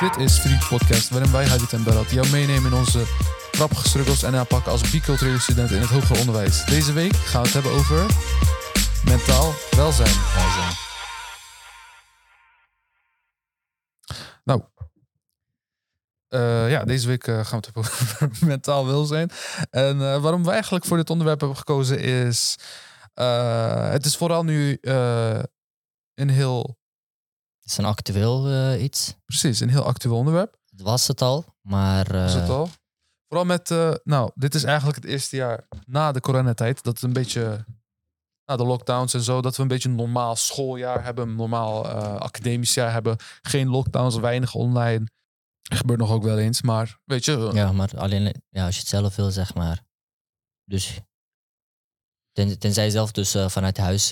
[0.00, 3.04] Dit is Freak Podcast, waarin wij, Hadid en Berat, jou meenemen in onze
[3.50, 6.64] grappige struggles en aanpakken als biculturele studenten in het hoger onderwijs.
[6.64, 8.06] Deze week gaan we het hebben over
[9.04, 10.14] mentaal welzijn.
[14.44, 14.62] Nou,
[16.28, 19.30] uh, ja, deze week uh, gaan we het hebben over mentaal welzijn.
[19.70, 22.58] En uh, waarom we eigenlijk voor dit onderwerp hebben gekozen is...
[23.90, 24.78] het is vooral nu
[26.14, 26.78] een heel
[27.70, 29.14] het is een actueel uh, iets.
[29.24, 30.56] Precies, een heel actueel onderwerp.
[30.70, 32.14] Het was het al, maar...
[32.14, 32.22] Uh...
[32.22, 32.68] Was het al?
[33.28, 36.82] Vooral met, uh, nou, dit is eigenlijk het eerste jaar na de coronatijd.
[36.82, 37.64] Dat het een beetje,
[38.44, 41.28] na de lockdowns en zo, dat we een beetje een normaal schooljaar hebben.
[41.28, 41.88] Een normaal
[42.18, 43.16] academisch jaar hebben.
[43.42, 45.08] Geen lockdowns, weinig online.
[45.62, 47.50] Dat gebeurt nog ook wel eens, maar weet je...
[47.52, 49.84] Ja, maar alleen ja, als je het zelf wil, zeg maar.
[50.64, 51.00] Dus
[52.32, 54.08] ten, tenzij je zelf dus vanuit huis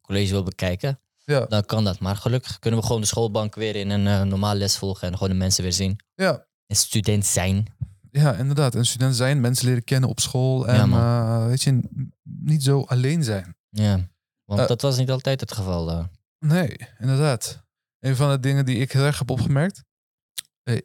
[0.00, 1.46] college wil bekijken ja.
[1.46, 2.00] dan kan dat.
[2.00, 5.14] Maar gelukkig kunnen we gewoon de schoolbank weer in een uh, normaal les volgen en
[5.14, 6.00] gewoon de mensen weer zien.
[6.14, 6.46] Ja.
[6.66, 7.66] En student zijn.
[8.10, 8.74] Ja, inderdaad.
[8.74, 11.80] Een student zijn, mensen leren kennen op school en ja, uh, weet je,
[12.22, 13.56] niet zo alleen zijn.
[13.68, 14.08] Ja,
[14.44, 16.08] want uh, dat was niet altijd het geval.
[16.38, 17.64] Nee, inderdaad.
[17.98, 19.82] Een van de dingen die ik heel erg heb opgemerkt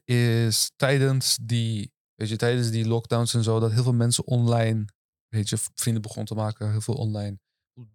[0.05, 4.85] is tijdens die, weet je, tijdens die lockdowns en zo, dat heel veel mensen online,
[5.27, 7.39] weet je, vrienden begonnen te maken, heel veel online,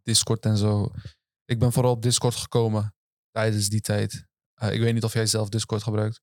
[0.03, 0.93] Discord en zo.
[1.51, 2.95] Ik ben vooral op Discord gekomen
[3.31, 4.27] tijdens die tijd.
[4.63, 6.21] Uh, ik weet niet of jij zelf Discord gebruikt.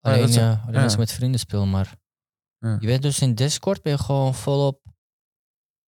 [0.00, 1.94] Alleen, uh, ja, alleen als ik met vrienden speel, maar
[2.58, 4.82] je bent dus in Discord ben je gewoon volop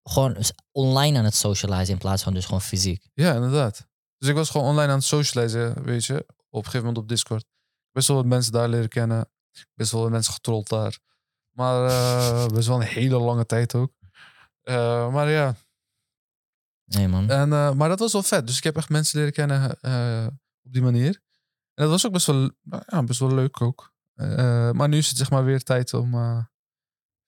[0.03, 0.37] gewoon
[0.71, 3.09] online aan het socializen in plaats van dus gewoon fysiek.
[3.15, 3.87] Ja, inderdaad.
[4.19, 7.09] Dus ik was gewoon online aan het socializen, weet je, op een gegeven moment op
[7.09, 7.45] Discord.
[7.93, 9.31] Best wel wat mensen daar leren kennen.
[9.75, 10.99] Best wel wat mensen getrold daar.
[11.51, 13.93] Maar uh, best wel een hele lange tijd ook.
[14.63, 15.55] Uh, maar ja,
[16.95, 17.31] Nee, man.
[17.31, 18.47] En, uh, maar dat was wel vet.
[18.47, 20.27] Dus ik heb echt mensen leren kennen uh,
[20.63, 21.21] op die manier.
[21.75, 22.51] En dat was ook best wel,
[22.87, 23.93] ja, best wel leuk ook.
[24.15, 26.15] Uh, maar nu is het zeg maar weer tijd om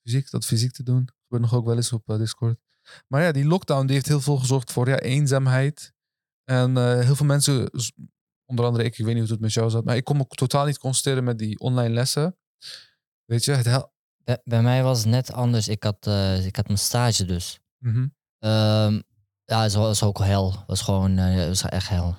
[0.02, 1.02] fysiek, dat fysiek te doen.
[1.02, 2.58] Ik ben nog ook wel eens op Discord.
[3.06, 5.94] Maar ja, die lockdown die heeft heel veel gezorgd voor ja, eenzaamheid.
[6.44, 7.70] En heel veel mensen,
[8.44, 10.26] onder andere ik, ik weet niet hoe het met jou zat, maar ik kon me
[10.26, 12.36] totaal niet concentreren met die online lessen.
[13.24, 15.68] Weet je, het hel- bij, bij, mij was het net anders.
[15.68, 16.06] Ik had,
[16.44, 17.60] ik had mijn stage dus.
[17.78, 18.14] Mm
[19.46, 20.50] ja, het was ook hel.
[20.50, 22.16] Het was gewoon, het was echt hel.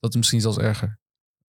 [0.00, 0.98] Dat is misschien zelfs erger.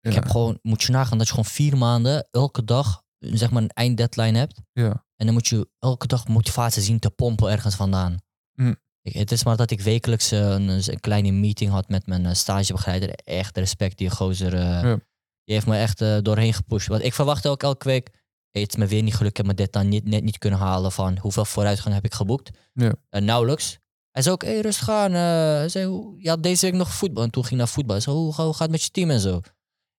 [0.00, 3.62] Ik heb gewoon, moet je nagaan dat je gewoon vier maanden elke dag zeg maar
[3.62, 4.60] een einddeadline hebt.
[4.72, 5.04] Ja.
[5.16, 8.16] En dan moet je elke dag motivatie zien te pompen ergens vandaan.
[8.54, 8.76] Mm.
[9.02, 12.24] Ik, het is maar dat ik wekelijks uh, een, een, kleine meeting had met mijn
[12.24, 13.10] uh, stagebegeleider.
[13.14, 14.54] Echt respect, die gozer.
[14.54, 14.98] Uh, ja.
[15.44, 16.88] Die heeft me echt doorheen gepusht.
[16.88, 18.08] Want ik verwachtte ook elke week,
[18.50, 19.38] hey, het is me weer niet gelukt.
[19.38, 22.14] Ik heb me dit dan niet, net niet kunnen halen van hoeveel vooruitgang heb ik
[22.14, 22.50] geboekt.
[22.72, 22.94] Ja.
[23.10, 23.78] nauwelijks.
[24.10, 25.12] Hij zei ook, hey, rustig aan.
[25.12, 25.18] Uh,
[25.58, 27.22] hij zei, ja, deze week nog voetbal.
[27.22, 27.94] En toen ging naar voetbal.
[27.94, 29.40] Hij zei, hoe, hoe gaat het met je team en zo?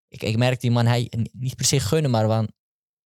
[0.08, 2.52] Ik, ik merk die man, hij niet per se gunnen, maar want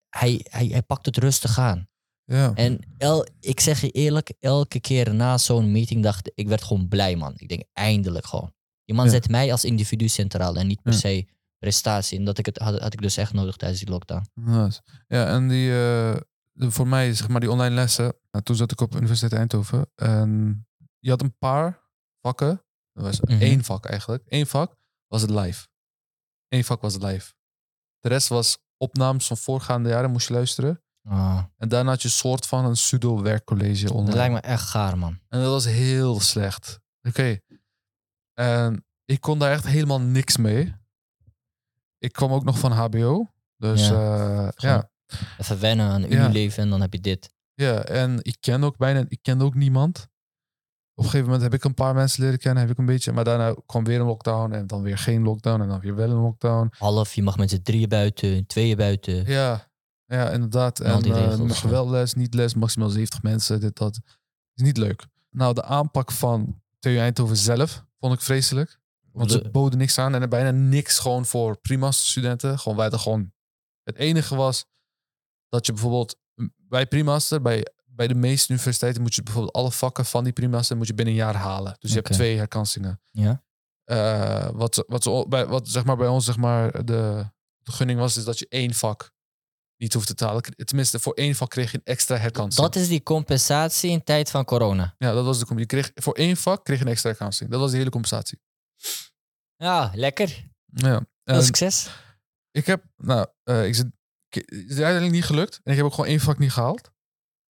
[0.08, 1.88] hij, hij, hij pakt het rustig aan.
[2.24, 2.52] Ja.
[2.54, 6.88] En el, ik zeg je eerlijk, elke keer na zo'n meeting dacht ik, werd gewoon
[6.88, 7.32] blij, man.
[7.36, 8.52] Ik denk, eindelijk gewoon.
[8.84, 11.26] Die man zet mij als individu centraal en niet per se
[11.58, 12.18] prestatie.
[12.18, 14.26] En dat ik het, had, had ik dus echt nodig tijdens die lockdown.
[15.08, 16.16] Ja, en die, uh,
[16.54, 18.14] voor mij, zeg maar, die online lessen.
[18.30, 19.90] Nou, toen zat ik op Universiteit Eindhoven.
[19.94, 20.66] En
[21.04, 21.82] je had een paar
[22.20, 22.64] vakken.
[22.92, 24.24] Dat was mm één vak eigenlijk.
[24.28, 24.76] Eén vak
[25.06, 25.68] was het live.
[26.48, 27.32] Eén vak was het live.
[28.00, 30.82] De rest was opnames van voorgaande jaren, moest je luisteren.
[31.02, 31.44] Ah.
[31.56, 34.06] En daarna had je een soort van een pseudo-werkcollege online.
[34.06, 35.18] Dat lijkt me echt gaar, man.
[35.28, 36.80] En dat was heel slecht.
[37.02, 37.38] Oké.
[38.32, 40.74] En ik kon daar echt helemaal niks mee.
[41.98, 43.32] Ik kwam ook nog van HBO.
[43.56, 44.44] Dus ja.
[44.44, 44.90] Uh, ja.
[45.38, 47.32] Even wennen aan uw leven en dan heb je dit.
[47.54, 50.12] Ja, en ik ken ook bijna, ik kende ook niemand
[50.94, 53.12] op een gegeven moment heb ik een paar mensen leren kennen, heb ik een beetje.
[53.12, 56.10] Maar daarna kwam weer een lockdown en dan weer geen lockdown en dan weer wel
[56.10, 56.72] een lockdown.
[56.78, 59.26] Half, je mag met z'n drieën buiten, tweeën buiten.
[59.26, 59.70] Ja,
[60.06, 60.80] ja inderdaad.
[60.80, 64.00] En, en uh, mag wel les, niet les, maximaal 70 mensen, dit, dat.
[64.54, 65.06] Is niet leuk.
[65.30, 68.78] Nou, de aanpak van TU Eindhoven zelf vond ik vreselijk.
[69.12, 72.58] Want ze boden niks aan en er bijna niks gewoon voor prima studenten.
[72.58, 73.32] Gewoon wij gewoon...
[73.82, 74.64] Het enige was
[75.48, 76.16] dat je bijvoorbeeld
[76.56, 80.76] bij primaster, bij bij de meeste universiteiten moet je bijvoorbeeld alle vakken van die primaster
[80.76, 81.76] moet je binnen een jaar halen.
[81.78, 83.00] Dus je hebt twee herkansingen.
[83.10, 83.42] Ja.
[83.86, 88.16] Uh, wat, wat, bij, wat zeg maar bij ons zeg maar de, de gunning was,
[88.16, 89.12] is dat je één vak
[89.76, 90.42] niet hoeft te talen.
[90.42, 92.66] Tenminste, voor één vak kreeg je een extra herkansing.
[92.66, 94.94] Dat is die compensatie in tijd van corona.
[94.98, 97.50] Ja, dat was de je kreeg Voor één vak kreeg je een extra herkansing.
[97.50, 98.40] Dat was de hele compensatie.
[99.56, 100.48] Ja, lekker.
[100.66, 101.06] Ja.
[101.24, 101.90] Veel succes.
[102.50, 103.86] Ik heb, nou, uh, ik zit,
[104.28, 105.60] het is uiteindelijk niet gelukt.
[105.62, 106.92] En ik heb ook gewoon één vak niet gehaald.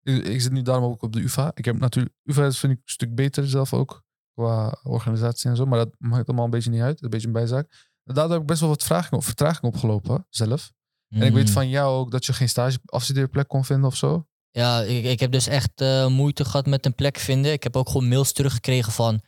[0.03, 1.51] Ik zit nu daarom ook op de UvA.
[1.55, 4.03] Ik heb natuurlijk, UvA vind ik een stuk beter zelf ook.
[4.33, 5.65] Qua organisatie en zo.
[5.65, 7.03] Maar dat maakt allemaal een beetje niet uit.
[7.03, 7.89] Een beetje een bijzaak.
[8.03, 10.71] Daardoor heb ik best wel wat vertraging, vertraging opgelopen zelf.
[11.09, 11.53] En ik weet Mm.
[11.53, 14.27] van jou ook dat je geen stage afstudeerplek kon vinden of zo.
[14.51, 17.51] Ja, ik, ik heb dus echt eh, moeite gehad met een plek vinden.
[17.51, 19.21] Ik heb ook gewoon mails teruggekregen van...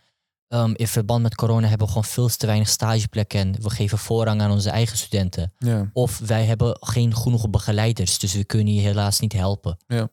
[0.47, 3.39] ehm, in verband met corona hebben we gewoon veel te weinig stageplekken...
[3.39, 5.53] en we geven voorrang aan onze eigen studenten.
[5.57, 5.89] Ja.
[5.93, 9.77] Of wij hebben geen genoeg begeleiders, dus we kunnen je helaas niet helpen.
[9.87, 10.09] Ja.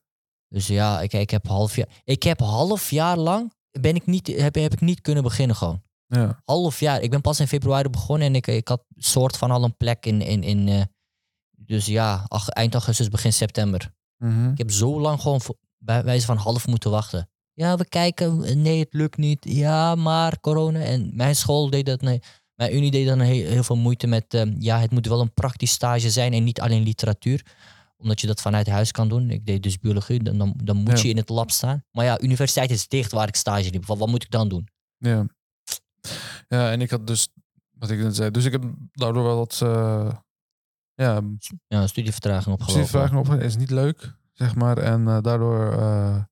[0.52, 1.88] Dus ja, ik, ik heb half jaar...
[2.04, 3.52] Ik heb half jaar lang...
[3.80, 5.82] Ben ik niet, heb, heb ik niet kunnen beginnen gewoon.
[6.06, 6.40] Ja.
[6.44, 7.00] Half jaar.
[7.00, 10.06] Ik ben pas in februari begonnen en ik, ik had soort van al een plek
[10.06, 10.20] in...
[10.20, 10.82] in, in eh,
[11.50, 13.92] dus ja, ach- eind augustus, begin september.
[14.16, 14.50] Mhm.
[14.50, 17.30] Ik heb zo lang gewoon voor- bij wijze van half moeten wachten.
[17.52, 18.62] Ja, we kijken.
[18.62, 19.44] Nee, het lukt niet.
[19.48, 20.80] Ja, maar corona.
[20.80, 22.00] En mijn school deed dat.
[22.00, 22.20] Nee.
[22.54, 24.34] Mijn unie deed dan heel, heel veel moeite met.
[24.34, 27.46] ehm, ja, het moet wel een praktisch stage zijn en niet alleen literatuur.
[28.02, 29.30] Omdat je dat vanuit huis kan doen.
[29.30, 30.22] Ik deed dus biologie.
[30.22, 31.02] Dan, dan, dan moet Ja.
[31.02, 31.84] je in het lab staan.
[31.90, 33.86] Maar ja, universiteit is dicht waar ik stage liep.
[33.86, 34.68] Wat, wat moet ik dan doen?
[34.98, 35.26] Ja.
[36.48, 37.28] Ja, en ik had dus,
[37.70, 40.12] wat ik net zei, dus ik heb daardoor wel wat, eh
[40.94, 41.20] ja,
[41.68, 42.86] Ja, studievertraging opgelopen.
[42.86, 43.40] studievragen op.
[43.42, 44.78] is niet leuk, zeg maar.
[44.78, 46.22] En eh, daardoor, eh,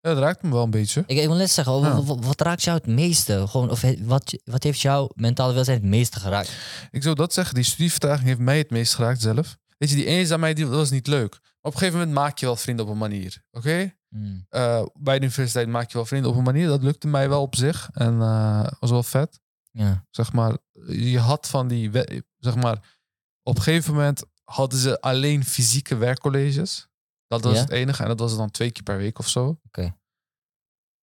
[0.00, 1.04] ja, het raakt me wel een beetje.
[1.06, 2.02] Ik, ik wil net zeggen, Ja.
[2.02, 3.44] wat, wat, raakt jou het meeste?
[3.48, 6.52] Gewoon, of wat, wat heeft jou mentale welzijn het meeste geraakt?
[6.90, 9.56] Ik zou dat zeggen, die studievertraging heeft mij het meest geraakt zelf.
[9.80, 11.30] Weet je, die eenzaamheid, die was niet leuk.
[11.40, 13.94] Maar op een gegeven moment maak je wel vrienden op een manier, oké?
[14.08, 14.46] Hmm.
[14.48, 16.66] Eh, bij de universiteit maak je wel vrienden op een manier.
[16.66, 17.90] Dat lukte mij wel op zich.
[17.92, 19.40] En eh was wel vet.
[19.72, 20.06] Ja.
[20.10, 20.56] zeg maar,
[20.86, 21.90] je had van die,
[22.38, 22.98] zeg maar,
[23.42, 26.88] op een gegeven moment hadden ze alleen fysieke werkcolleges.
[27.26, 27.60] Dat was Ja?
[27.60, 28.02] het enige.
[28.02, 29.60] En dat was dan twee keer per week of zo.
[29.66, 29.96] Oké.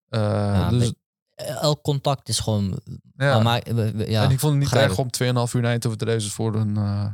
[0.09, 0.93] Eh, Ja, dus,
[1.35, 2.79] elk contact is gewoon.
[3.15, 3.39] ja.
[3.39, 3.73] Maar,
[4.09, 6.77] ja, en ik vond het niet erg om 2,5 uur naar te reizen voor een,
[6.77, 7.11] eh,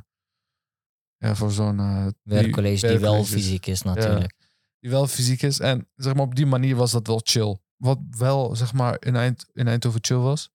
[1.27, 4.33] ja, voor zo'n die- werkcollege die wel fysiek is natuurlijk.
[4.79, 5.59] Die wel fysiek is.
[5.59, 7.57] En zeg maar, op die manier was dat wel chill.
[7.77, 10.49] Wat wel, zeg maar, in, Eind, in Eindhoven chill was,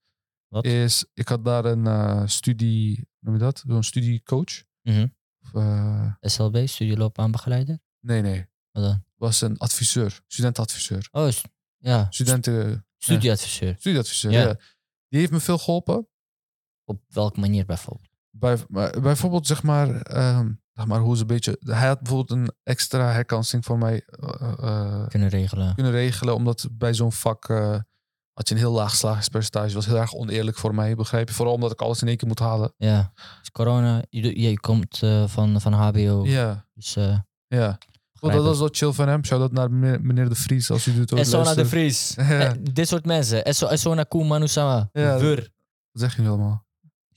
[0.49, 0.65] Wat?
[0.65, 3.65] is, ik had daar een eh, studie, noem je dat?
[3.67, 4.65] Zo'n studiecoach.
[4.83, 5.07] Mhm.
[5.43, 7.79] Of, eh, SLB, studieloopbaanbegeleider?
[8.01, 8.47] Nee, nee.
[8.71, 9.05] Wat dan?
[9.17, 11.09] Was een adviseur, studentenadviseur.
[11.13, 11.29] Oh,
[11.79, 13.75] ja, Studenten, studieadviseur.
[13.79, 14.41] studieadviseur, Ja.
[14.43, 14.55] ja.
[15.09, 16.09] Die heeft me veel geholpen.
[16.85, 18.08] Op welke manier bijvoorbeeld?
[18.31, 18.57] Bij,
[19.01, 21.57] bijvoorbeeld, zeg maar, ehm, zeg maar, hoe ze een beetje...
[21.61, 25.75] Hij had bijvoorbeeld een extra herkansing voor mij eh, eh, Kunnen regelen.
[25.75, 26.35] kunnen regelen.
[26.35, 27.79] Omdat bij zo'n vak eh,
[28.33, 29.75] had je een heel laag slagingspercentage.
[29.75, 31.35] was heel erg oneerlijk voor mij, begrijp je?
[31.35, 32.73] Vooral omdat ik alles in één keer moet halen.
[32.77, 33.13] Ja.
[33.39, 36.25] Dus corona, je, doet- je komt eh, van, van HBO.
[36.27, 37.79] Ja, Dus, eh ja.
[38.21, 39.25] Goed, dat was wel chill van hem.
[39.25, 39.71] Shout-out naar
[40.03, 41.67] meneer, De Vries, als u dit ook Essona de.
[41.67, 42.15] Vries.
[42.17, 42.25] Ja.
[42.49, 43.45] Eh, dit soort mensen.
[43.45, 44.89] Esso- Essona Koeman Usama.
[44.93, 45.19] Ja.
[45.19, 45.37] Wur.
[45.93, 46.67] Wat zeg je nu allemaal?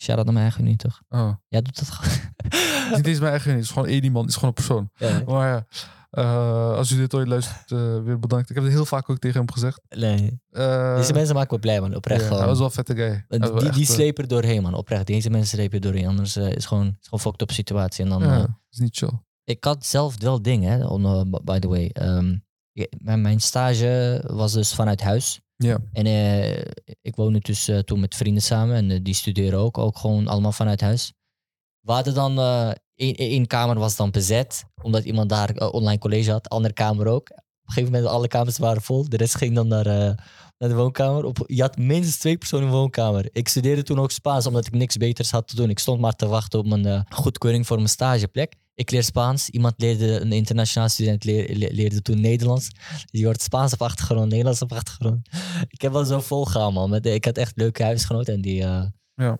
[0.01, 1.01] Shout-out naar mijn eigen unie, toch?
[1.09, 2.13] Oh, Jij doet dat gewoon.
[2.37, 4.65] het is niet eens mijn eigen, het is gewoon één iemand, het is gewoon een
[4.65, 4.89] persoon.
[4.95, 5.23] Ja.
[5.25, 5.65] Maar ja,
[6.11, 8.49] eh, als u dit ooit luistert, eh, weer bedankt.
[8.49, 9.81] Ik heb het heel vaak ook tegen hem gezegd.
[9.89, 10.39] Nee.
[10.49, 11.95] Eh, Deze mensen maken me blij, man.
[11.95, 12.39] Oprecht ja, gewoon.
[12.39, 13.25] hij was wel een vette guy.
[13.27, 14.73] Die echt, die slepen er doorheen, man.
[14.73, 15.07] Oprecht.
[15.07, 16.07] Deze mensen slepen er doorheen.
[16.07, 18.03] Anders is het gewoon, is gewoon fucked up situatie.
[18.03, 19.11] En dan, ja, is niet chill.
[19.43, 21.87] ik had zelf wel dingen, hè, on, by the way.
[21.87, 22.35] Ehm,
[23.21, 25.41] mijn stage was dus vanuit huis.
[25.63, 25.79] Ja.
[25.93, 26.61] En eh,
[27.01, 28.75] ik woonde dus eh, toen met vrienden samen.
[28.75, 29.77] En eh, die studeren ook.
[29.77, 31.13] Ook gewoon allemaal vanuit huis.
[31.81, 32.39] We dan...
[32.95, 34.63] één, kamer was dan bezet.
[34.81, 36.49] Omdat iemand daar online college had.
[36.49, 37.29] Andere kamer ook.
[37.29, 39.09] Op een gegeven moment alle kamers waren vol.
[39.09, 39.85] De rest ging dan naar,
[40.57, 41.23] naar de woonkamer.
[41.25, 43.29] Op, je had minstens twee personen in de woonkamer.
[43.31, 45.69] Ik studeerde toen ook Spaans omdat ik niks beters had te doen.
[45.69, 48.55] Ik stond maar te wachten op mijn goedkeuring voor mijn stageplek.
[48.73, 49.49] Ik leer Spaans.
[49.49, 52.69] Iemand leerde, een internationaal student leer- le- leerde toen Nederlands.
[53.05, 55.27] Die wordt Spaans op achtergrond, Nederlands op achtergrond.
[55.67, 56.89] Ik heb wel zo vol gaan, man.
[56.89, 58.61] Met, ik had echt leuke huisgenoten en die...
[58.63, 59.37] eh, Ja.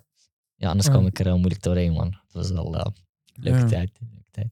[0.56, 0.92] Ja, anders Ja.
[0.94, 2.08] kwam ik er heel moeilijk doorheen, man.
[2.24, 2.86] Het was wel eh,
[3.34, 3.66] leuke Ja.
[3.66, 3.98] tijd.
[4.00, 4.52] Leuke tijd.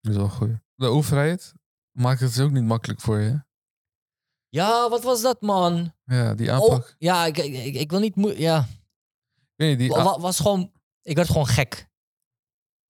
[0.00, 0.50] Dat is wel goed.
[0.74, 1.52] De overheid
[1.90, 3.42] maakt het ook niet makkelijk voor je.
[4.48, 5.92] Ja, wat was dat, man?
[6.04, 6.94] Ja, die Oh, aanpak.
[6.98, 7.36] ja, ik,
[7.74, 8.16] ik, wil niet...
[8.16, 8.66] moe- Ja,
[9.56, 10.72] niet, die was gewoon...
[11.02, 11.88] Ik werd gewoon gek.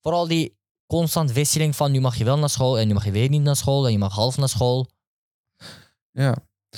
[0.00, 0.58] Vooral die
[0.90, 3.42] constant wisseling van nu mag je wel naar school en nu mag je weer niet
[3.42, 4.88] naar school en je mag half naar school.
[6.10, 6.36] Ja,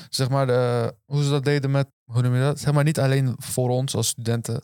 [0.08, 2.60] zeg maar, de, hoe ze dat deden met, hoe noem je dat?
[2.60, 4.54] Zeg maar niet alleen voor ons als studenten.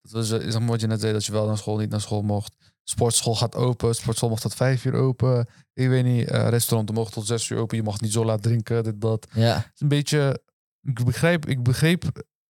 [0.00, 2.22] Dat was, maar wat je net zei, dat je wel naar school, niet naar school
[2.22, 2.72] mocht.
[2.82, 5.48] Sportschool gaat open, sportschool mocht tot vijf uur open.
[5.72, 7.76] Ik weet niet, eh restauranten mogen tot zes uur open.
[7.76, 9.26] Je mag niet zo laat drinken, dit, dat.
[9.32, 10.42] Ja, Het is een beetje,
[10.80, 12.04] ik begrijp, ik begreep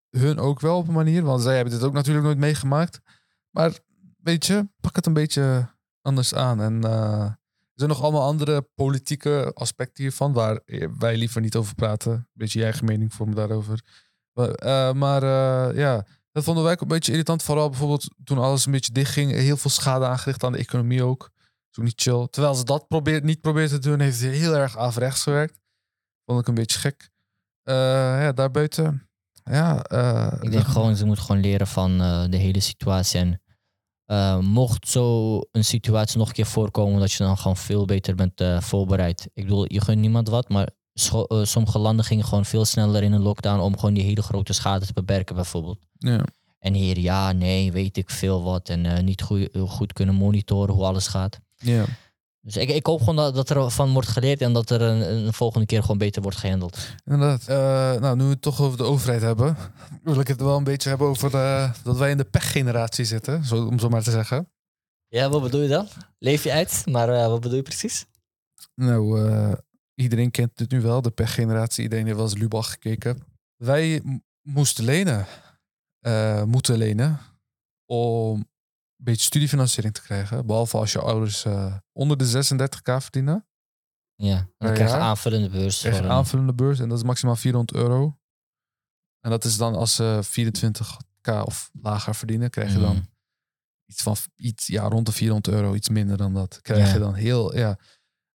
[0.09, 2.99] hun ook wel op een manier, want zij hebben dit ook natuurlijk nooit meegemaakt.
[3.49, 3.79] Maar
[4.21, 5.74] weet je, pak het een beetje
[6.05, 6.61] anders aan.
[6.61, 10.59] En eh, er zijn nog allemaal andere politieke aspecten hiervan, waar
[10.97, 12.11] wij liever niet over praten.
[12.11, 13.81] Een beetje je eigen mening voor me daarover.
[14.33, 17.43] Maar, eh, maar eh, ja, dat vonden wij ook een beetje irritant.
[17.43, 19.31] Vooral bijvoorbeeld toen alles een beetje dichtging.
[19.31, 21.19] Heel veel schade aangericht aan de economie ook.
[21.19, 22.27] Dat is ook niet chill.
[22.29, 25.59] Terwijl ze dat probeert, niet probeert te doen, heeft ze heel erg averechts gewerkt.
[26.25, 27.09] Vond ik een beetje gek.
[27.63, 29.09] Ja, daarbuiten.
[29.43, 29.89] Ja,
[30.41, 31.97] ik denk gewoon, ze moeten gewoon leren van
[32.29, 33.19] de hele situatie.
[33.19, 33.41] En
[34.05, 38.15] eh, mocht zo een situatie nog een keer voorkomen, dat je dan gewoon veel beter
[38.15, 39.27] bent eh, voorbereid.
[39.33, 43.11] Ik bedoel, je gunt niemand wat, maar eh, sommige landen gingen gewoon veel sneller in
[43.11, 45.79] een lockdown om gewoon die hele grote schade te beperken, bijvoorbeeld.
[45.97, 46.23] Ja.
[46.59, 48.69] En hier, ja, nee, weet ik veel wat.
[48.69, 51.39] En niet goed, goed kunnen monitoren hoe alles gaat.
[51.55, 51.85] ja.
[52.45, 55.25] Dus ik, ik hoop gewoon dat, dat er van wordt geleerd en dat er een,
[55.25, 56.77] een volgende keer gewoon beter wordt gehandeld.
[57.05, 57.47] Inderdaad.
[57.47, 59.57] Eh, nou, nu we het toch over de overheid hebben,
[60.03, 63.45] wil ik het wel een beetje hebben over eh, dat wij in de pechgeneratie zitten,
[63.45, 64.49] zo, om zo maar te zeggen.
[65.07, 65.87] Ja, wat bedoel je dan?
[66.17, 68.05] Leef je uit, maar eh, wat bedoel je precies?
[68.75, 69.55] Nou,
[69.95, 71.83] iedereen kent het nu wel, de pechgeneratie.
[71.83, 73.23] Iedereen heeft wel eens Lubach gekeken.
[73.55, 74.01] Wij
[74.41, 75.25] moesten lenen,
[76.47, 77.19] moeten lenen,
[77.85, 78.47] om een
[78.95, 80.45] beetje studiefinanciering te krijgen.
[80.45, 81.45] Behalve als je ouders
[81.95, 83.47] onder de 36k verdienen.
[84.15, 85.79] Ja, en dan Ja, krijg je aanvullende beurs.
[85.79, 88.19] krijg je aanvullende beurs en dat is maximaal 400 euro.
[89.19, 93.07] En dat is dan als ze 24k of lager verdienen, krijg je dan Mm.
[93.85, 96.61] iets van iets, ja, rond de 400 euro, iets minder dan dat.
[96.61, 96.93] Krijg Ja.
[96.93, 97.77] je dan heel, ja.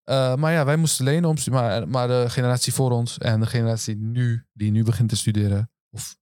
[0.04, 3.46] Eh, maar ja, wij moesten lenen om, maar, maar de generatie voor ons en de
[3.46, 6.16] generatie nu, die nu begint te studeren, of,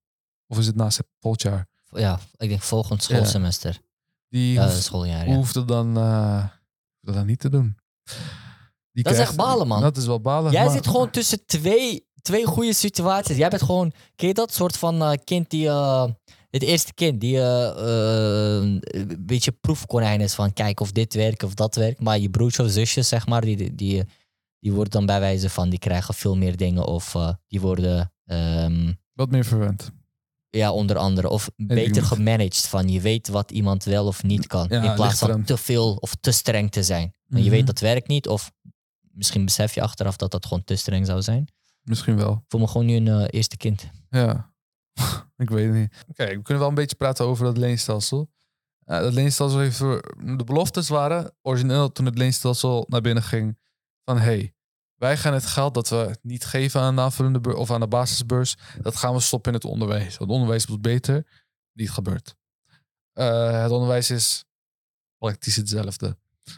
[0.47, 0.91] of is het na
[1.21, 3.15] volgend jaar, Ja, ik denk volgend Ja.
[3.17, 3.81] schoolsemester.
[4.29, 5.35] die hoeft, schooljaar, ja.
[5.35, 5.97] hoefde dan,
[7.01, 7.77] dat dan niet te doen.
[8.93, 9.81] Die Dat is echt balen, man.
[9.81, 10.53] Dat is wel balen.
[10.53, 13.37] Jij maar- zit gewoon tussen twee, twee goede situaties.
[13.37, 16.07] Jij bent gewoon, ken je dat soort van eh, kind die, eh,
[16.51, 21.55] het eerste kind die eh, een beetje proefkonijn is van kijk of dit werkt of
[21.55, 22.01] dat werkt.
[22.01, 24.05] Maar je broertje of zusje, zeg maar, die, die,
[24.61, 28.93] die wordt dan bij wijze van, die krijgen veel meer dingen of die worden, ehm,
[29.13, 29.91] Wat meer verwend.
[30.51, 34.67] Ja, onder andere, of beter gemanaged van je weet wat iemand wel of niet kan.
[34.71, 37.15] Ja, in plaats van te veel of te streng te zijn.
[37.29, 37.51] En je Mhm.
[37.51, 38.53] weet dat werkt niet of
[39.01, 41.49] misschien besef je achteraf dat dat gewoon te streng zou zijn.
[41.83, 42.33] Misschien wel.
[42.33, 43.91] Ik voel me gewoon nu een eh, eerste kind.
[44.11, 44.53] Ja,
[45.37, 46.05] ik weet het niet.
[46.13, 48.31] Kijk, we kunnen wel een beetje praten over dat leenstelsel.
[48.85, 53.59] Eh, dat leenstelsel heeft voor, de beloftes waren origineel toen het leenstelsel naar binnen ging
[54.05, 54.55] van hey,
[54.99, 57.89] wij gaan het geld dat we niet geven aan de aanvullende beurs of aan de
[57.89, 60.19] basisbeurs, dat gaan we stoppen in het onderwijs.
[60.19, 61.27] Het onderwijs moet beter.
[61.73, 62.35] Niet gebeurd.
[63.13, 64.45] Eh, het onderwijs is
[65.19, 66.17] praktisch hetzelfde.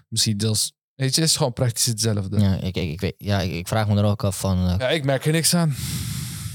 [0.09, 2.39] Misschien weet je, het is gewoon praktisch hetzelfde.
[2.41, 4.81] Ja, Ja, ik, ik, ik, weet, ja, ik, ik vraag me er ook af van...
[4.81, 5.75] eh, ik merk er niks aan.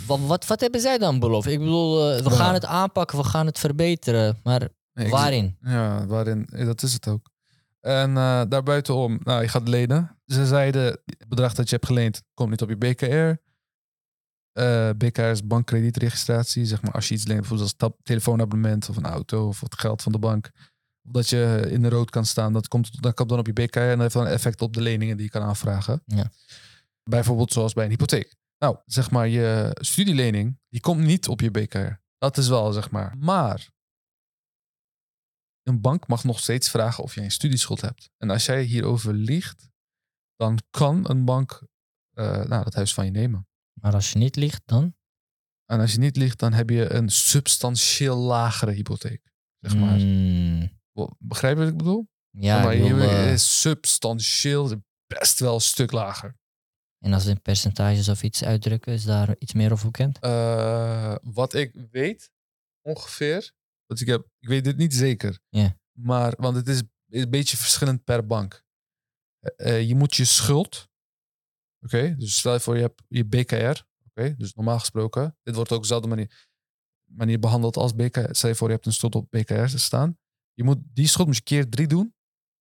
[0.08, 1.48] wat, wat, wat hebben zij dan beloofd?
[1.48, 2.36] Ik bedoel, eh, we Ja.
[2.36, 4.40] gaan het aanpakken, we gaan het verbeteren.
[4.44, 5.58] Maar Nee, waarin?
[5.62, 7.30] Ja, waarin, dat is het ook.
[7.82, 8.14] En
[8.50, 10.15] daarbuitenom, nou, je gaat lenen.
[10.26, 13.44] Ze zeiden, het bedrag dat je hebt geleend komt niet op je BKR.
[14.52, 16.66] Eh, BKR is bankkredietregistratie.
[16.66, 20.02] Zeg maar, als je iets leent, bijvoorbeeld als telefoonabonnement of een auto of het geld
[20.02, 20.52] van de bank.
[21.04, 23.54] Of dat je in de rood kan staan, dat komt, dat komt dan op je
[23.54, 26.04] BKR en dat heeft dan effect op de leningen die je kan aanvragen.
[26.06, 26.32] Ja.
[27.04, 28.36] Bijvoorbeeld zoals bij een hypotheek.
[28.58, 32.02] Nou, zeg maar, je studielening, die komt niet op je BKR.
[32.18, 33.16] Dat is wel, zeg maar.
[33.18, 33.70] Maar
[35.64, 38.10] een bank mag nog steeds vragen of jij een studieschuld hebt.
[38.18, 39.70] En als jij hierover liegt,
[40.36, 41.68] dan kan een bank
[42.12, 43.48] eh, nou, dat huis van je nemen.
[43.74, 44.96] Maar als je niet liegt, dan?
[45.66, 49.32] En als je niet liegt, dan heb je een substantieel lagere hypotheek.
[49.60, 50.00] Zeg maar.
[50.00, 50.74] Mm,
[51.20, 52.08] Begrijp je wat ik bedoel?
[52.30, 56.38] ja, maar ik bedoel, je eh, is substantieel best wel een stuk lager.
[57.00, 60.20] en als we in percentages of iets uitdrukken, is daar iets meer over bekend?
[60.20, 62.32] Eh, wat ik weet,
[62.82, 63.54] ongeveer.
[63.86, 65.40] Want ik, heb, ik weet dit niet zeker.
[65.92, 68.64] Maar, want het is, is een beetje verschillend per bank.
[69.56, 70.90] Eh, eh, je moet je schuld.
[71.82, 73.84] Oké, dus stel je voor je hebt je BKR.
[74.10, 75.38] Oké, dus normaal gesproken.
[75.44, 76.48] Dit wordt ook op dezelfde manier,
[77.04, 78.28] manier behandeld als BKR.
[78.32, 80.18] Stel je voor je hebt een schuld op BKR staan.
[80.54, 82.14] Je moet die schuld moet je keer drie doen.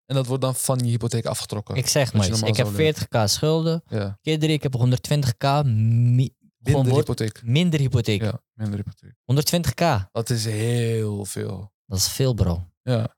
[0.07, 1.75] En dat wordt dan van je hypotheek afgetrokken.
[1.76, 2.95] Ik zeg maar Ik heb zou lenen.
[2.95, 3.83] 40k schulden.
[3.88, 5.62] ja, Keer drie, ik heb 120k.
[5.64, 7.43] mi- gewoon minder hypotheek.
[7.43, 8.23] minder hypotheek.
[8.23, 9.14] Ja, minder hypotheek.
[9.25, 10.11] 120k.
[10.12, 11.73] Dat is heel veel.
[11.87, 12.69] Dat is veel, bro.
[12.83, 13.17] Ja.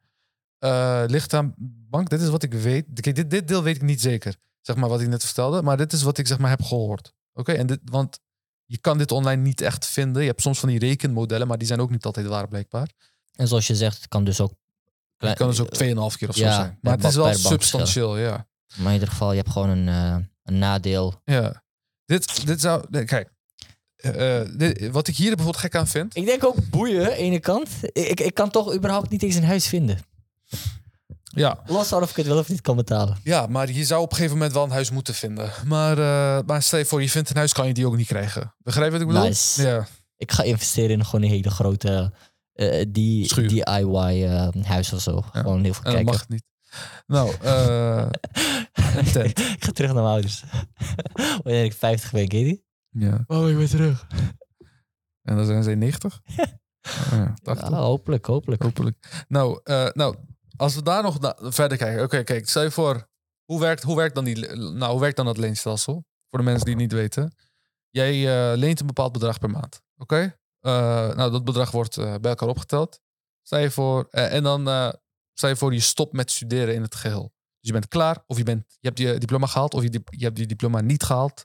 [0.59, 1.55] Eh, ligt aan
[1.91, 2.09] bank.
[2.11, 2.87] Dit is wat ik weet.
[3.01, 4.37] Kijk, dit, dit deel weet ik niet zeker.
[4.61, 5.63] Zeg maar wat ik net vertelde.
[5.63, 7.15] Maar dit is wat ik zeg maar heb gehoord.
[7.33, 8.21] Oké, en dit, want
[8.65, 10.23] je kan dit online niet echt vinden.
[10.23, 12.91] Je hebt soms van die rekenmodellen, maar die zijn ook niet altijd waar blijkbaar.
[13.35, 14.53] En zoals je zegt, het kan dus ook...
[15.17, 15.75] Het kan dus ook
[16.13, 16.79] 2,5 keer of ja, zo zijn.
[16.81, 18.47] Maar het is wel substantieel, ja.
[18.77, 21.21] Maar in ieder geval, je hebt gewoon een, eh, een nadeel.
[21.25, 21.65] ja.
[22.05, 22.85] Dit, dit zou...
[22.91, 23.31] nee, Kijk,
[23.97, 26.17] eh, dit- wat ik hier bijvoorbeeld gek aan vind...
[26.17, 27.69] Ik denk ook boeien, ene kant.
[27.83, 29.99] Ik, ik kan toch überhaupt niet eens een huis vinden.
[31.25, 33.17] Ja, Los van of ik het wel of niet kan betalen.
[33.23, 35.51] ja, maar je zou op een gegeven moment wel een huis moeten vinden.
[35.67, 38.07] Maar, eh, maar stel je voor, je vindt een huis, kan je die ook niet
[38.07, 38.55] krijgen.
[38.59, 39.23] Begrijp je wat ik bedoel?
[39.23, 39.63] Nice.
[39.63, 39.87] Ja.
[40.17, 42.13] Ik ga investeren in gewoon een hele grote
[42.53, 43.49] eh, die, Schuur.
[43.49, 45.21] DIY eh, huis of zo.
[45.21, 46.05] Gewoon heel veel En dan kijken.
[46.05, 46.45] mag het niet.
[47.07, 48.07] Nou, eh,
[49.25, 50.45] ik ga terug naar mijn ouders.
[51.43, 52.65] Wanneer ik 50 ben, ken die?
[52.91, 53.25] Ja.
[53.27, 54.07] Oh, ik ben terug.
[55.23, 56.21] En dan zijn ze 90?
[57.11, 57.69] ja, 80.
[57.69, 58.63] Ja, hopelijk, hopelijk.
[58.63, 59.25] Hopelijk.
[59.29, 60.17] Nou, eh, nou,
[60.57, 62.03] als we daar nog verder kijken.
[62.03, 63.09] Oké, kijk, stel je voor.
[63.45, 66.05] Hoe werkt, hoe, werkt dan die, nou, hoe werkt dan dat leenstelsel?
[66.29, 67.35] Voor de mensen die het niet weten.
[67.91, 69.81] Jij eh, leent een bepaald bedrag per maand.
[69.97, 70.39] Oké?
[70.61, 70.73] Eh,
[71.15, 73.01] nou, dat bedrag wordt eh, bij elkaar opgeteld.
[73.43, 74.93] Stel je voor, en dan
[75.33, 77.33] stel je voor, je stopt met studeren in het geheel.
[77.61, 80.25] Dus je bent klaar, of je, bent, je hebt je diploma gehaald, of je, je
[80.25, 81.45] hebt die diploma niet gehaald.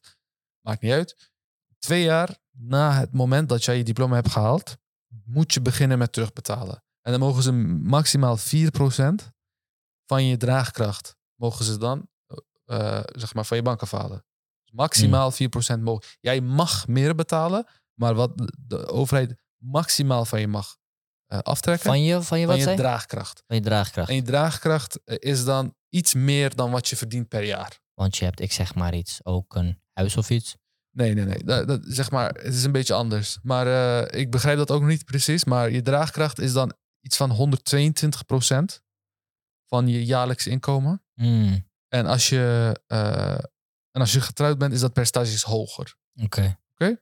[0.61, 1.31] Maakt niet uit.
[1.79, 4.77] Twee jaar na het moment dat jij je diploma hebt gehaald,
[5.25, 6.83] moet je beginnen met terugbetalen.
[7.01, 7.51] En dan mogen ze
[7.83, 8.41] maximaal 4%
[10.05, 12.07] van je draagkracht mogen ze dan
[12.65, 14.25] eh, eh, zeg maar van je bank afhalen.
[14.63, 15.35] Dus maximaal 4%
[15.81, 16.03] mogen.
[16.19, 20.77] Jij mag meer betalen, maar wat de- overheid maximaal van je mag
[21.25, 23.43] eh, aftrekken, Van je, van je van wat je draagkracht.
[23.47, 24.09] Van je draagkracht.
[24.09, 27.79] En je draagkracht is dan iets meer dan wat je verdient per jaar.
[27.93, 30.55] Want je hebt, ik zeg maar iets, ook een huis of iets.
[30.95, 31.43] Nee, nee, nee.
[31.43, 33.39] Dat, dat, zeg maar, het is een beetje anders.
[33.43, 33.67] Maar
[34.13, 35.45] ik begrijp dat ook niet precies.
[35.45, 38.81] Maar je draagkracht is dan iets van 122%
[39.67, 41.03] van je jaarlijks inkomen.
[41.13, 43.33] Hmm, En als je, eh,
[43.91, 45.95] en als je getrouwd bent, is dat percentage hoger.
[46.23, 46.59] Oké.
[46.71, 47.01] Oké.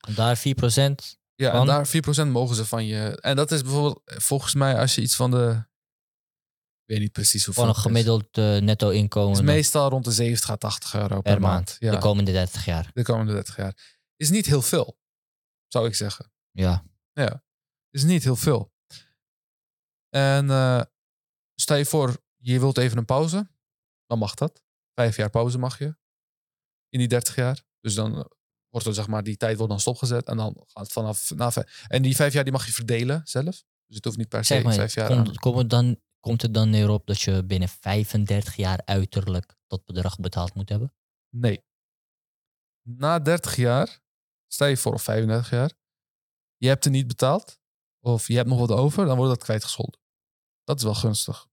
[0.00, 1.18] En Daar 4%.
[1.34, 3.20] Ja, en daar 4% mogen ze van je.
[3.20, 5.68] En dat is bijvoorbeeld, volgens mij, als je iets van de.
[6.82, 7.64] Ik weet niet precies hoeveel.
[7.64, 11.32] Van een gemiddeld eh, netto inkomen is meestal rond de 70 à 80 euro per,
[11.32, 11.76] per maand.
[11.78, 12.90] Ja, De komende 30 jaar.
[12.94, 13.98] de komende 30 jaar.
[14.16, 14.98] Is niet heel veel,
[15.66, 16.32] zou ik zeggen.
[16.50, 16.84] Ja.
[17.90, 18.72] is niet heel veel.
[20.10, 20.82] En eh,
[21.54, 23.50] stel je voor, je wilt even een pauze.
[24.06, 24.62] Dan mag dat.
[24.94, 25.96] Vijf jaar pauze mag je.
[26.88, 27.64] In die 30 jaar.
[27.80, 28.24] Dus dan eh,
[28.68, 30.26] wordt er, zeg maar, die tijd wordt dan stopgezet.
[30.26, 31.30] En dan gaat het vanaf...
[31.30, 33.64] Na, vijf- en die vijf jaar die mag je verdelen zelf.
[33.86, 35.24] Dus het hoeft niet per se Zeg maar, vijf jaar aan.
[35.24, 39.56] komt, komt, het dan, komt het dan neer op dat je binnen 35 jaar uiterlijk
[39.66, 40.94] dat bedrag betaald moet hebben?
[41.34, 41.64] Nee.
[42.82, 44.00] Na 30 jaar,
[44.46, 45.72] stel je voor of 35 jaar,
[46.56, 47.58] je hebt er niet betaald,
[48.00, 49.99] of je hebt nog wat over, dan wordt dat kwijtgescholden.
[50.70, 51.48] Dat is wel gunstig.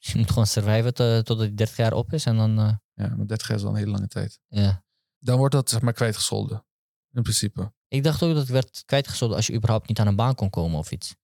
[0.00, 2.58] Dus je moet gewoon surviven to- totdat die 30 jaar op is en dan...
[2.58, 4.40] eh, Ja, maar 30 jaar is wel een hele lange tijd.
[4.46, 4.84] ja.
[5.18, 6.66] Dan wordt dat zeg maar kwijtgescholden.
[7.12, 7.72] In principe.
[7.88, 10.50] Ik dacht ook dat het werd kwijtgescholden als je überhaupt niet aan een baan kon
[10.50, 11.16] komen of iets.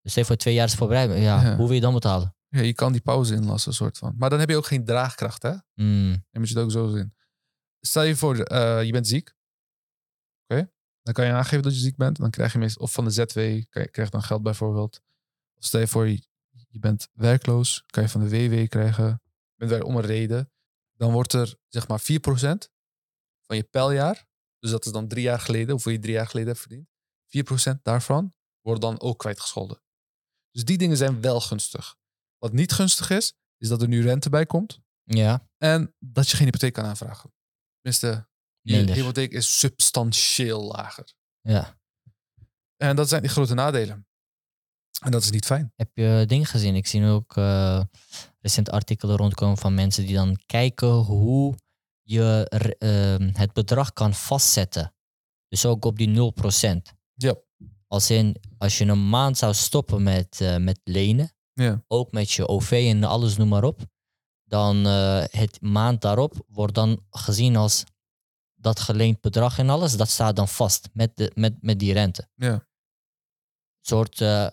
[0.00, 1.06] Dus je voor twee jaar is voorbij.
[1.20, 1.56] Ja, Ja.
[1.56, 2.36] hoe wil je dan betalen?
[2.48, 4.14] Ja, je kan die pauze inlassen, soort van.
[4.16, 5.52] Maar dan heb je ook geen draagkracht, hè?
[5.74, 7.14] Hmm, Dan moet je het ook zo zien.
[7.80, 9.34] Stel je voor, eh, je bent ziek.
[10.46, 10.70] Oké.
[11.02, 12.16] Dan kan je aangeven dat je ziek bent.
[12.16, 13.32] Dan krijg je meestal, of van de ZW,
[13.70, 15.02] krijg je dan geld bijvoorbeeld.
[15.64, 16.22] Stel je voor, je,
[16.78, 17.84] bent werkloos.
[17.86, 19.22] Kan je van de WW krijgen.
[19.54, 20.52] Bent werk om een reden.
[20.92, 22.04] Dan wordt er, zeg maar, 4%
[23.40, 24.26] van je pijljaar.
[24.58, 26.88] Dus dat is dan drie jaar geleden, hoeveel je drie jaar geleden hebt verdiend.
[27.78, 29.82] 4% daarvan wordt dan ook kwijtgescholden.
[30.50, 31.96] Dus die dingen zijn wel gunstig.
[32.38, 34.80] Wat niet gunstig is, is dat er nu rente bij komt.
[35.02, 37.34] ja, En dat je geen hypotheek kan aanvragen.
[37.80, 38.28] Tenminste,
[38.60, 38.94] je Minder.
[38.94, 41.14] hypotheek is substantieel lager.
[41.40, 41.80] ja.
[42.76, 44.06] En dat zijn die grote nadelen.
[45.02, 45.72] En dat is niet fijn.
[45.76, 46.74] Heb je dingen gezien?
[46.74, 47.82] Ik zie nu ook eh,
[48.40, 51.54] recent artikelen rondkomen van mensen die dan kijken hoe
[52.02, 52.46] je
[52.78, 54.94] ehm, het bedrag kan vastzetten.
[55.48, 56.94] Dus ook op die 0%.
[57.14, 57.34] Ja.
[57.86, 61.84] Als in, als je een maand zou stoppen met, eh, met lenen, Ja.
[61.88, 63.80] ook met je OV en alles noem maar op,
[64.44, 67.84] dan eh, het maand daarop wordt dan gezien als
[68.54, 72.28] dat geleend bedrag en alles, dat staat dan vast met, de, met, met die rente.
[72.34, 72.66] Ja.
[73.80, 74.46] soort eh,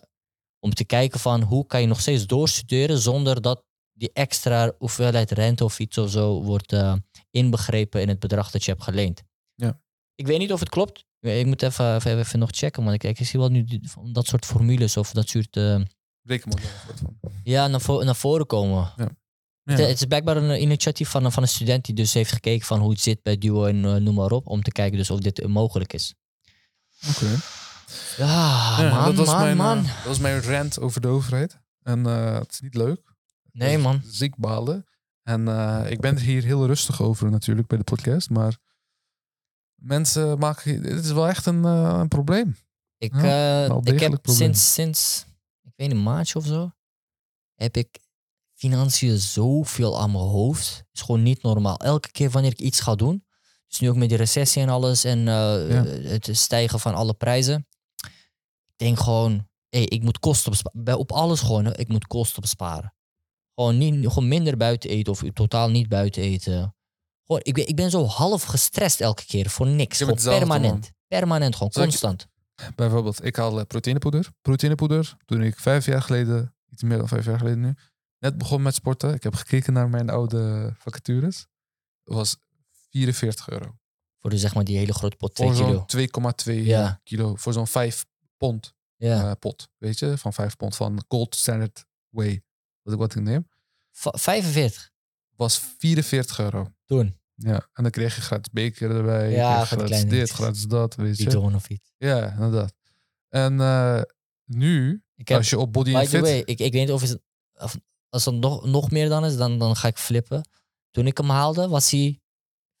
[0.60, 5.30] om te kijken van hoe kan je nog steeds doorstuderen zonder dat die extra hoeveelheid
[5.30, 6.94] rente of iets of zo wordt eh,
[7.30, 9.22] inbegrepen in het bedrag dat je hebt geleend.
[9.54, 9.80] Ja.
[10.14, 11.04] Ik weet niet of het klopt.
[11.20, 13.80] Ik moet even, even, even nog checken, want ik, ik zie wel nu die-
[14.12, 15.86] dat soort formules of dat soort van.
[17.44, 18.92] ja, naar, vo- naar voren komen.
[18.96, 19.08] Ja.
[19.64, 22.66] Het, het is blijkbaar een initiatief van, een- van een student die dus heeft gekeken
[22.66, 25.10] van hoe het zit bij Duo en eh, noem maar op, om te kijken dus
[25.10, 26.14] of dit mogelijk is.
[27.10, 27.26] Oké.
[28.16, 29.78] Ja, Ja, man, dat, was man, mijn, man.
[29.78, 31.58] eh, dat was mijn rant over de overheid.
[31.82, 33.14] En eh, het is niet leuk.
[33.52, 34.02] Nee, man.
[34.06, 34.84] Ziek balen.
[35.22, 38.30] En eh, ik ben er hier heel rustig over natuurlijk bij de podcast.
[38.30, 38.58] Maar
[39.74, 40.82] mensen maken...
[40.82, 42.56] Dit is wel echt een, een probleem.
[42.98, 44.36] Ik, Ja, ik heb probleem.
[44.36, 45.24] sinds, sinds,
[45.62, 46.70] ik weet niet, een maandje of zo,
[47.54, 47.98] heb ik
[48.54, 50.84] financiën zoveel aan mijn hoofd.
[50.92, 51.76] is gewoon niet normaal.
[51.76, 53.24] Elke keer wanneer ik iets ga doen,
[53.66, 55.84] dus nu ook met die recessie en alles en Ja.
[55.84, 57.66] het stijgen van alle prijzen.
[58.80, 60.84] Denk gewoon, hey, ik moet kosten besparen.
[60.84, 62.94] Bij- Op alles gewoon, hè, ik moet kosten besparen.
[63.54, 66.74] Gewoon, niet, gewoon minder buiten eten of totaal niet buiten eten.
[67.24, 69.98] Gewoon, ik, ben, ik ben zo half gestrest elke keer voor niks.
[69.98, 70.90] Gewoon permanent.
[71.06, 72.26] Permanent, gewoon Zal ik- constant.
[72.76, 74.28] Bijvoorbeeld, ik haal eh, proteïnepoeder.
[74.42, 77.74] Proteïnepoeder, toen ik vijf jaar geleden, iets meer dan vijf jaar geleden nu,
[78.18, 79.14] net begon met sporten.
[79.14, 81.46] Ik heb gekeken naar mijn oude vacatures.
[82.04, 82.36] Was
[82.90, 83.74] 44 euro.
[84.20, 85.84] Voor de, zeg maar die hele grote pot 2 Voor kilo.
[85.86, 87.00] zo'n 2,2 Ja.
[87.04, 87.34] kilo.
[87.36, 88.04] Voor zo'n 5
[88.46, 88.74] pond.
[88.96, 89.24] Ja.
[89.30, 89.68] eh, pot.
[89.78, 92.42] Weet je, van 5 pond van Gold Standard Way.
[92.82, 93.48] Dat ik wat ik neem.
[93.90, 94.90] Va- 45
[95.36, 96.72] Was 44 euro.
[96.84, 97.18] toen.
[97.34, 99.30] Ja, en dan kreeg je gratis beker erbij.
[99.30, 101.24] Ja, gratis dit, gratis dat, weet je.
[101.24, 101.92] Bidon of iets.
[101.96, 102.74] Ja, inderdaad.
[103.28, 104.02] En eh,
[104.44, 106.20] nu, Ik heb, als je op Body by Fit...
[106.20, 107.20] way, ik, ik weet niet of, het,
[107.54, 110.48] of als het nog, nog meer dan is, dan, dan ga ik flippen.
[110.90, 112.20] Toen ik hem haalde, was hij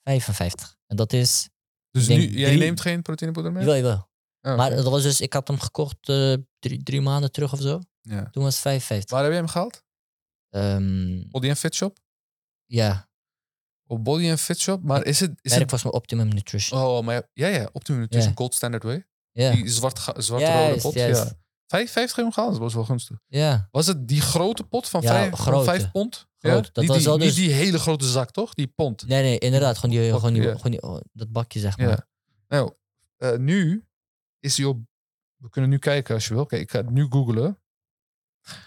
[0.02, 0.76] 55.
[0.86, 1.48] En dat is...
[1.90, 3.62] dus nu, jij drie- neemt geen proteïnepoeder meer?
[3.62, 4.08] Jawel, jawel.
[4.42, 7.60] Oh, Maar dat was dus, ik had hem gekocht eh, drie, drie maanden terug of
[7.60, 7.80] zo.
[8.00, 8.28] ja.
[8.30, 9.10] Toen was het 55.
[9.10, 9.82] Waar heb je hem gehaald?
[10.50, 11.98] Ehm, Body and Fit Shop?
[12.66, 13.08] ja,
[13.86, 14.82] Op Body and Fit Shop?
[14.82, 15.30] Maar is het...
[15.42, 16.80] Is merk het was mijn Optimum Nutrition.
[16.82, 18.36] oh, maar ja, ja, Optimum Nutrition.
[18.36, 19.06] Gold Standard Way.
[19.32, 20.92] ja, Die zwart, ga- zwarte Ja, rode juist, pot.
[20.94, 21.22] juist.
[21.24, 21.38] Ja.
[21.66, 23.18] 55 heb je hem gehaald, dat was wel gunstig.
[23.26, 23.68] ja.
[23.70, 25.64] Was het die grote pot van, Ja, vijf, van grote.
[25.64, 26.28] 5 pond?
[26.38, 26.64] Groot.
[26.66, 26.70] Ja?
[26.72, 28.54] Dat niet, was die, wel dus- die hele grote zak, toch?
[28.54, 29.06] Die pond.
[29.06, 29.78] Nee, nee, inderdaad.
[29.78, 30.48] Gewoon, die, Bak- gewoon, die, ja.
[30.54, 31.88] gewoon die, oh, dat bakje, zeg maar.
[31.88, 32.06] Ja.
[32.48, 32.72] Nou,
[33.16, 33.88] eh, nu
[34.40, 34.78] is hij op...
[35.36, 36.46] We kunnen nu kijken als je wil.
[36.46, 37.58] Kijk, ik ga het nu googlen.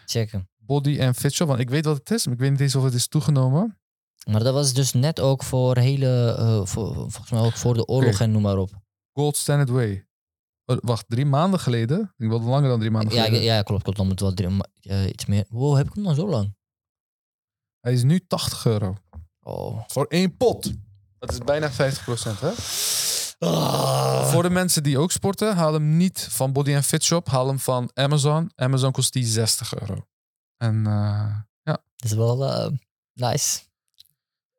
[0.05, 0.47] Check hem.
[0.55, 1.47] Body and Fit Shop.
[1.47, 3.77] Want ik weet wat het is, maar ik weet niet eens of het is toegenomen.
[4.29, 7.85] Maar dat was dus net ook voor hele, eh, voor, volgens mij ook voor de
[7.85, 8.23] oorlog Oké.
[8.23, 8.69] en noem maar op.
[9.11, 10.07] Gold Standard Way.
[10.63, 12.13] Wacht, drie maanden geleden?
[12.17, 13.43] Ik wilde langer dan drie maanden Ja, geleden.
[13.43, 13.97] ja, klopt, klopt.
[13.97, 14.49] Dan moet wel drie,
[14.81, 15.45] eh, iets meer.
[15.49, 16.55] Wow, heb ik hem dan zo lang?
[17.79, 18.95] Hij is nu 80 euro.
[19.39, 19.83] Oh.
[19.87, 20.71] Voor één pot.
[21.19, 22.51] Dat is bijna 50% hè?
[23.43, 24.31] Ah.
[24.31, 27.27] Voor de mensen die ook sporten, haal hem niet van Body and Fit Shop.
[27.27, 28.51] Haal hem van Amazon.
[28.55, 30.07] Amazon kost die 60 euro.
[30.57, 32.71] En eh, Dat is wel eh,
[33.13, 33.61] nice.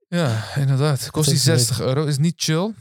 [0.09, 1.11] ja, inderdaad.
[1.11, 1.57] Kost die is leuk.
[1.59, 2.05] 60 euro.
[2.05, 2.75] Is niet chill.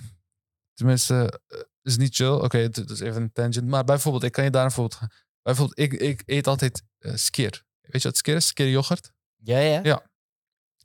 [0.73, 2.31] Tenminste, eh, is niet chill.
[2.33, 3.67] Oké, het het is even een tangent.
[3.67, 5.11] Maar bijvoorbeeld, ik kan je daar een voorbeeld gaan.
[5.41, 7.63] Bijvoorbeeld, ik, ik eet altijd skyr.
[7.81, 8.47] Weet je wat skyr is?
[8.47, 9.11] Skyr yoghurt.
[9.35, 9.79] Ja, ja.
[9.83, 10.11] Ja.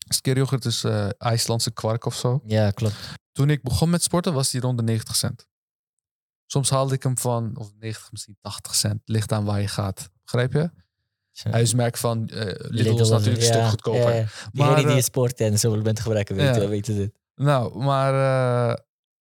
[0.08, 2.40] Skyr yoghurt is eh IJslandse kwark of zo.
[2.46, 2.94] Ja, klopt.
[3.32, 5.46] Toen ik begon met sporten was die rond de 90 cent.
[6.46, 9.00] Soms haalde ik hem van, of 90, misschien 80 cent.
[9.04, 10.08] Ligt aan waar je gaat.
[10.24, 10.70] Begrijp je?
[11.30, 11.50] Zo.
[11.50, 14.00] Huismerk van eh Lidl Lidl is natuurlijk een ja, stuk goedkoper.
[14.00, 14.22] ja, ja.
[14.22, 16.68] Maar, Diegenen die eh, je sport en supplementen gebruiken weten, Ja.
[16.68, 17.18] weten dit.
[17.34, 18.12] Nou, maar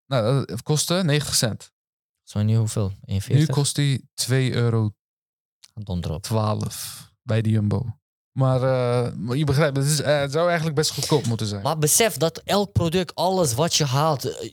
[0.05, 1.71] nou, het kostte 90 cent.
[2.23, 2.91] Zo nu hoeveel?
[3.05, 3.47] 41?
[3.47, 4.91] Nu kost die 2,12 euro
[5.73, 6.27] Donder op.
[7.21, 7.85] bij de Jumbo.
[8.37, 11.61] Maar, eh, maar je begrijpt, het, is, eh, het zou eigenlijk best goedkoop moeten zijn.
[11.61, 14.49] Maar besef dat elk product, alles wat je haalt, eh,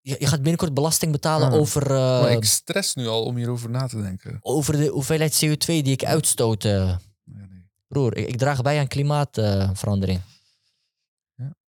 [0.00, 1.56] je, je gaat binnenkort belasting betalen Ja.
[1.56, 4.38] over, maar ik stress nu al om hierover na te denken.
[4.40, 6.62] over de hoeveelheid CO2 die ik uitstoot.
[6.62, 10.20] Ja, nee, broer, ik, ik draag bij aan klimaatverandering.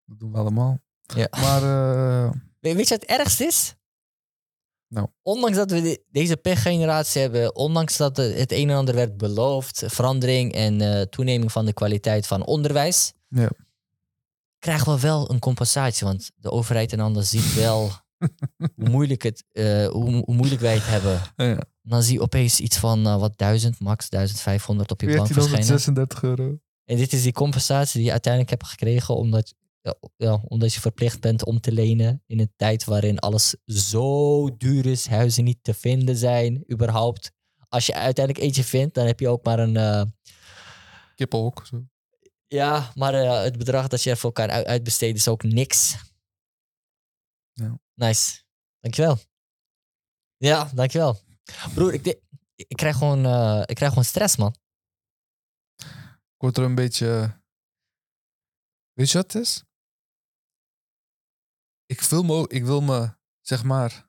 [0.05, 0.79] dat doen we allemaal.
[1.15, 1.29] Ja.
[1.31, 1.61] Maar
[2.61, 3.75] weet, weet je wat het ergst is?
[4.89, 5.07] Nou.
[5.23, 9.83] Ondanks dat we de- deze pechgeneratie hebben, ondanks dat het een en ander werd beloofd,
[9.87, 13.51] verandering en eh, toeneming van de kwaliteit van onderwijs, Ja.
[14.59, 16.07] krijgen we wel een compensatie.
[16.07, 17.91] Want de overheid en anders ziet wel
[18.77, 21.21] hoe, moeilijk het, eh, hoe, hoe moeilijk wij het hebben.
[21.37, 21.59] ja.
[21.83, 25.67] Dan zie je opeens iets van eh, wat 1000, max 1500 op je bank verschijnen.
[25.67, 26.59] 1436 euro.
[26.85, 30.81] En dit is die compensatie die je uiteindelijk hebt gekregen omdat, ja, ja, omdat je
[30.81, 35.59] verplicht bent om te lenen in een tijd waarin alles zo duur is, huizen niet
[35.65, 37.33] te vinden zijn, überhaupt.
[37.69, 39.77] Als je uiteindelijk eentje vindt, dan heb je ook maar een...
[39.77, 40.03] eh,
[41.15, 41.67] Kippenhok.
[41.67, 41.85] Zo.
[42.47, 45.97] ja, maar eh, het bedrag dat je er voor elkaar uit- uitbesteedt is ook niks.
[47.53, 47.79] Ja.
[47.95, 48.43] Nice.
[48.81, 49.19] Dankjewel.
[50.37, 51.21] Ja, dankjewel.
[51.75, 52.23] Broer, ik, de-
[52.57, 54.55] ik, krijg gewoon, eh, ik krijg gewoon stress, man.
[55.77, 57.41] Ik word er een beetje...
[58.93, 59.65] Weet je wat het is?
[61.89, 64.09] Ik wil me, ik wil me zeg maar...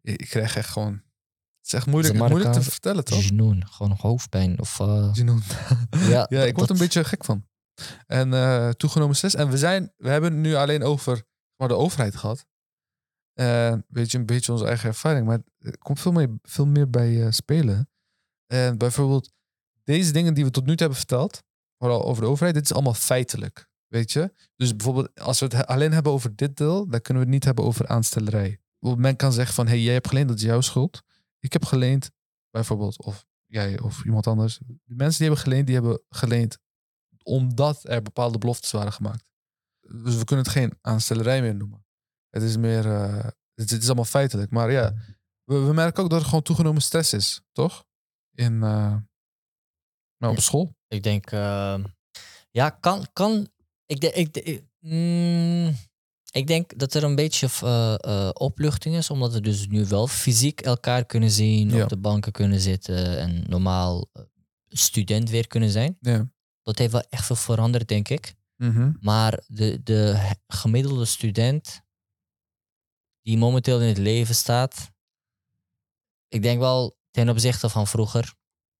[0.00, 0.92] Ik ik krijg echt gewoon...
[0.92, 3.26] Het is echt moeilijk, moeilijk te vertellen, toch?
[3.26, 4.60] Genoen, gewoon hoofdpijn.
[4.60, 4.74] Of,
[5.12, 5.42] Genoen.
[5.90, 7.46] ja, Ja, ik word dat- een beetje gek van.
[8.06, 9.34] En eh, toegenomen stress.
[9.34, 11.22] En we, zijn, we hebben het nu alleen over
[11.56, 12.46] maar de overheid gehad.
[13.88, 15.26] Weet je, een beetje onze eigen ervaring.
[15.26, 17.90] Maar er komt veel meer, veel meer bij eh, spelen.
[18.46, 19.32] En bijvoorbeeld
[19.84, 21.42] deze dingen die we tot nu toe hebben verteld.
[21.78, 22.54] Vooral over de overheid.
[22.54, 23.67] Dit is allemaal feitelijk.
[23.88, 24.32] Weet je?
[24.56, 26.88] Dus bijvoorbeeld als we het alleen hebben over dit deel.
[26.88, 28.60] Dan kunnen we het niet hebben over aanstellerij.
[28.78, 31.02] Want Men kan zeggen van, hé, hey, jij hebt geleend, dat is jouw schuld.
[31.38, 32.10] Ik heb geleend,
[32.50, 33.02] bijvoorbeeld.
[33.02, 34.58] Of jij of iemand anders.
[34.66, 36.58] De mensen die hebben geleend, die hebben geleend
[37.22, 39.24] omdat er bepaalde beloftes waren gemaakt.
[39.80, 41.86] Dus we kunnen het geen aanstellerij meer noemen.
[42.30, 43.24] Het is meer, eh,
[43.54, 44.50] het, het is allemaal feitelijk.
[44.50, 44.94] Maar ja,
[45.44, 47.84] we, we merken ook dat er gewoon toegenomen stress is, toch?
[48.34, 48.96] In, eh,
[50.18, 50.76] nou, op school.
[50.86, 51.84] Ik denk, ehm,
[52.50, 53.48] ja, kan, kan.
[53.88, 55.76] Ik, de, ik, de- ik, mm,
[56.30, 60.06] ik denk dat er een beetje eh, eh, opluchting is, omdat we dus nu wel
[60.06, 61.82] fysiek elkaar kunnen zien, Ja.
[61.82, 64.22] op de banken kunnen zitten en normaal eh,
[64.68, 65.96] student weer kunnen zijn.
[66.00, 66.30] Ja.
[66.62, 68.34] Dat heeft wel echt veel veranderd, denk ik.
[68.56, 68.92] Mhm.
[69.00, 71.80] Maar de, de gemiddelde student
[73.22, 74.90] die momenteel in het leven staat,
[76.28, 78.34] ik denk wel, ten opzichte van vroeger.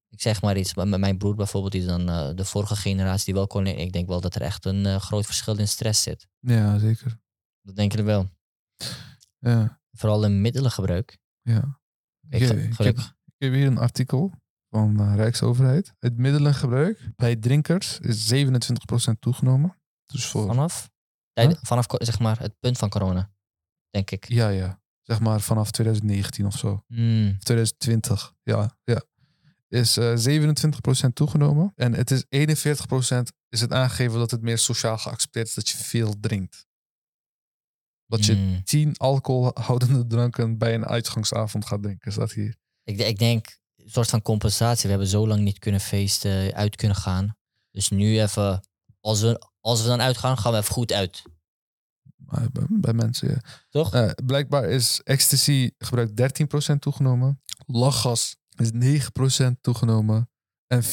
[0.08, 3.24] Ik zeg maar iets, met mijn broer bijvoorbeeld, die is dan eh, de vorige generatie
[3.24, 3.66] die wel kon.
[3.66, 6.28] Ik denk wel dat er echt een eh, groot verschil in stress zit.
[6.40, 7.20] Ja, zeker.
[7.62, 8.30] Dat denken we wel.
[9.38, 11.18] Ja, Vooral in middelengebruik.
[11.42, 11.80] ja.
[12.28, 13.16] Ik, ik heb-.
[13.38, 14.32] Ik heb hier een artikel
[14.70, 15.94] van de Rijksoverheid.
[15.98, 19.80] Het middelengebruik bij drinkers is 27% toegenomen.
[20.06, 20.90] Dus voor, Vanaf?
[21.32, 21.50] Huh?
[21.62, 23.32] Vanaf zeg maar het punt van corona,
[23.90, 24.28] denk ik.
[24.28, 24.80] ja, ja.
[25.02, 26.72] Zeg maar vanaf 2019 of zo.
[26.72, 26.96] Of
[27.38, 28.76] 2020, ja.
[28.84, 29.02] ja.
[29.68, 31.72] Is eh 27% toegenomen.
[31.74, 35.76] En het is 41% is het aangegeven dat het meer sociaal geaccepteerd is dat je
[35.76, 36.66] veel drinkt.
[38.06, 38.64] Dat je Hmm.
[38.64, 42.56] 10 alcoholhoudende dranken bij een uitgangsavond gaat drinken, staat hier.
[42.84, 44.82] Ik, ik denk, een soort van compensatie.
[44.82, 47.36] We hebben zo lang niet kunnen feesten, uit kunnen gaan.
[47.70, 48.68] Dus nu even,
[49.00, 51.22] als we, als we dan uitgaan, gaan we even goed uit.
[52.68, 53.40] Bij mensen, ja.
[53.68, 53.94] Toch?
[53.94, 57.42] Eh, blijkbaar is ecstasy gebruik 13% toegenomen.
[57.66, 59.00] Lachgas is
[59.50, 60.30] 9% toegenomen.
[60.66, 60.86] En 4%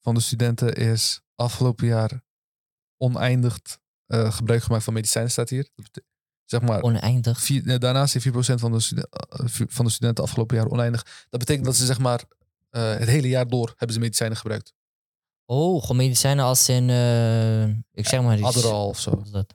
[0.00, 2.22] van de studenten is afgelopen jaar
[2.96, 3.58] oneindig
[4.06, 5.70] eh, gebruik gemaakt van medicijnen, staat hier.
[6.44, 7.40] Zeg maar, Oneindig.
[7.40, 11.26] vier, eh, daarnaast heeft 4% van de, eh, van de studenten afgelopen jaar oneindig.
[11.28, 12.24] Dat betekent dat ze zeg maar
[12.70, 14.74] eh, het hele jaar door hebben ze medicijnen gebruikt.
[15.44, 18.46] Oh, gewoon medicijnen als in, eh, ik zeg maar iets.
[18.46, 19.22] Adderall of zo.
[19.30, 19.54] Dat?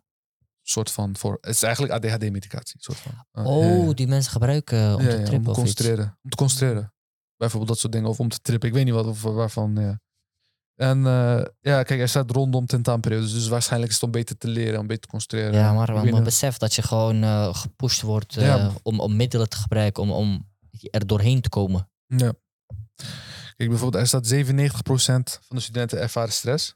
[0.72, 1.38] Soort van voor.
[1.42, 2.76] Het is eigenlijk ADHD-medicatie.
[2.80, 3.12] Soort van.
[3.32, 3.94] Eh, Oh, ja, ja.
[3.94, 5.60] die mensen gebruiken om Ja, te trippen om te iets.
[5.60, 6.18] concentreren.
[6.24, 6.94] Om te concentreren.
[7.38, 8.10] Bijvoorbeeld dat soort dingen.
[8.10, 8.68] Of om te trippen.
[8.70, 9.76] Ik weet niet wat of waarvan.
[9.76, 10.00] Ja.
[10.76, 13.34] En eh, ja, kijk, hij staat rondom tentaamperiodes.
[13.34, 15.54] Dus waarschijnlijk is het om beter te leren, om beter te concentreren.
[15.54, 20.04] Ja, maar, besef dat je gewoon eh, gepusht wordt eh, om, om middelen te gebruiken
[20.04, 20.50] om, om
[20.92, 21.90] er doorheen te komen.
[22.06, 22.34] Ja.
[23.56, 26.76] Kijk, bijvoorbeeld, er staat 97% van de studenten ervaren stress.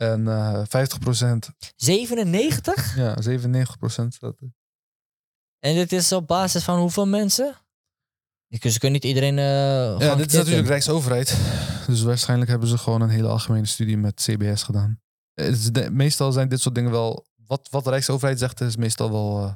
[0.00, 2.96] En eh 50%, 97?
[2.96, 4.52] ja, 97% staat er.
[5.58, 7.56] En dit is op basis van hoeveel mensen?
[8.48, 9.38] Dus ze kunnen niet iedereen.
[9.38, 11.36] eh Ja, dit is natuurlijk Rijksoverheid.
[11.86, 15.00] Dus waarschijnlijk hebben ze gewoon een hele algemene studie met CBS gedaan.
[15.72, 17.26] De- meestal zijn dit soort dingen wel...
[17.46, 19.54] Wat, wat de Rijksoverheid zegt is meestal wel eh,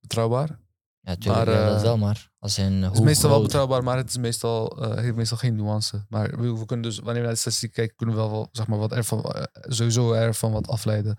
[0.00, 0.58] betrouwbaar.
[1.00, 3.82] Ja, tuurlijk, maar, ja, dat eh, wel, maar als in Het is meestal wel betrouwbaar,
[3.82, 6.04] maar het is meestal, eh, heeft meestal geen nuance.
[6.08, 8.48] Maar we, we kunnen dus, wanneer we naar de statistiek kijken, kunnen we wel, wel,
[8.52, 11.16] zeg maar, wat ervan, eh, sowieso ervan wat afleiden.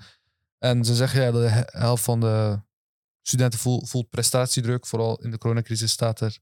[0.58, 2.62] En ze zeggen ja, de he- helft van de
[3.22, 4.86] studenten voelt, voelt prestatiedruk.
[4.86, 6.40] Vooral in de coronacrisis staat er.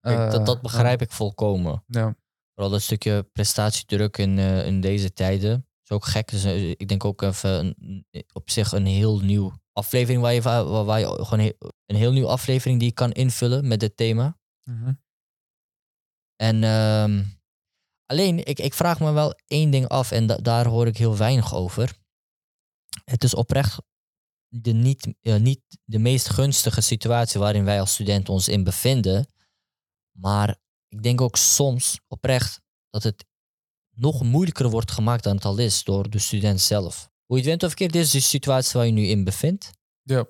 [0.00, 1.84] Kijk, eh, dat, dat begrijp ik volkomen.
[1.86, 2.16] Ja,
[2.54, 5.66] Vooral dat stukje prestatiedruk in, in deze tijden.
[5.84, 6.28] is ook gek.
[6.30, 6.44] Dus,
[6.76, 7.74] ik denk ook even
[8.10, 11.56] een- op zich een heel nieuw aflevering waar je, waar, waar je gewoon he-
[11.86, 14.38] een heel nieuw aflevering die je kan invullen met dit thema.
[14.62, 14.92] Mhm.
[16.36, 17.24] En ehm,
[18.06, 21.16] alleen, ik, ik vraag me wel één ding af en da- daar hoor ik heel
[21.16, 21.96] weinig over.
[23.04, 23.78] Het is oprecht
[24.48, 29.26] de niet, eh, niet de meest gunstige situatie waarin wij als studenten ons in bevinden.
[30.18, 30.56] Maar
[30.88, 32.60] ik denk ook soms oprecht
[32.90, 33.24] dat het
[33.96, 37.12] nog moeilijker wordt gemaakt dan het al is door de student zelf.
[37.34, 39.70] Hoe je het went of keert, dit is de situatie waar je nu in bevindt.
[40.02, 40.26] Ja.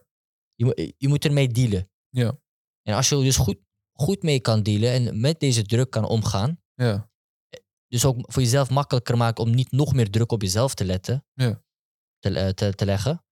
[0.55, 1.91] Je, moet- je moet ermee dealen.
[2.09, 2.39] Ja.
[2.83, 3.59] En als je er dus goed,
[3.93, 7.11] goed mee kan dealen en met deze druk kan omgaan, ja,
[7.89, 11.25] dus ook voor jezelf makkelijker maken om niet nog meer druk op jezelf te letten,
[11.35, 11.63] Ja.
[12.19, 13.25] te, te, te leggen,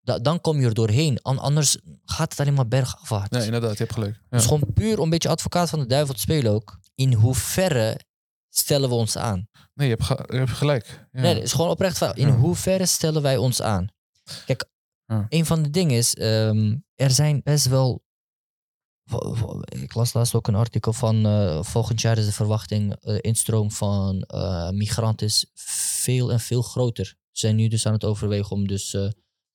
[0.00, 1.22] da- dan kom je er doorheen.
[1.22, 3.36] An- anders gaat het alleen maar bergafwaarts.
[3.36, 4.14] nee, inderdaad, je hebt gelijk.
[4.14, 4.36] Ja.
[4.36, 6.78] Dus gewoon puur om een beetje advocaat van de duivel te spelen ook.
[6.94, 8.00] In hoeverre
[8.58, 9.48] stellen we ons aan?
[9.74, 11.06] Nee, je hebt, ge- je hebt gelijk.
[11.12, 11.20] Ja.
[11.20, 12.14] Nee, het is gewoon oprecht vraag.
[12.14, 12.36] In Ja.
[12.36, 13.88] hoeverre stellen wij ons aan?
[14.46, 14.68] Kijk,
[15.06, 15.26] Ja.
[15.28, 18.04] een van de dingen is, ehm, er zijn best wel.
[19.64, 23.70] Ik las laatst ook een artikel van eh, volgend jaar is de verwachting eh, instroom
[23.70, 25.50] van eh, migranten is
[25.94, 27.04] veel en veel groter.
[27.06, 29.08] Ze zijn nu dus aan het overwegen om dus eh,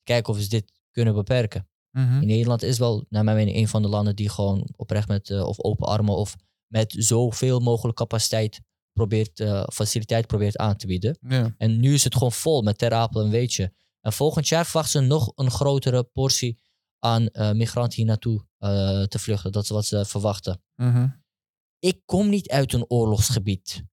[0.04, 1.68] kijken of ze dit kunnen beperken.
[1.92, 2.22] Mhm.
[2.22, 5.32] In Nederland is wel, naar mijn mening, een van de landen die gewoon oprecht met
[5.42, 6.36] of open armen of
[6.68, 8.62] met zoveel mogelijk capaciteit
[8.94, 11.18] probeert, eh, faciliteit probeert aan te bieden.
[11.28, 11.56] ja.
[11.58, 13.74] En nu is het gewoon vol met ter apel en weetje.
[14.02, 16.60] En volgend jaar verwachten ze nog een grotere portie
[17.00, 19.52] aan eh, migranten hier naartoe eh, te vluchten.
[19.52, 20.64] Dat is wat ze verwachten.
[20.76, 21.08] Mhm.
[21.80, 23.84] Ik kom niet uit een oorlogsgebied.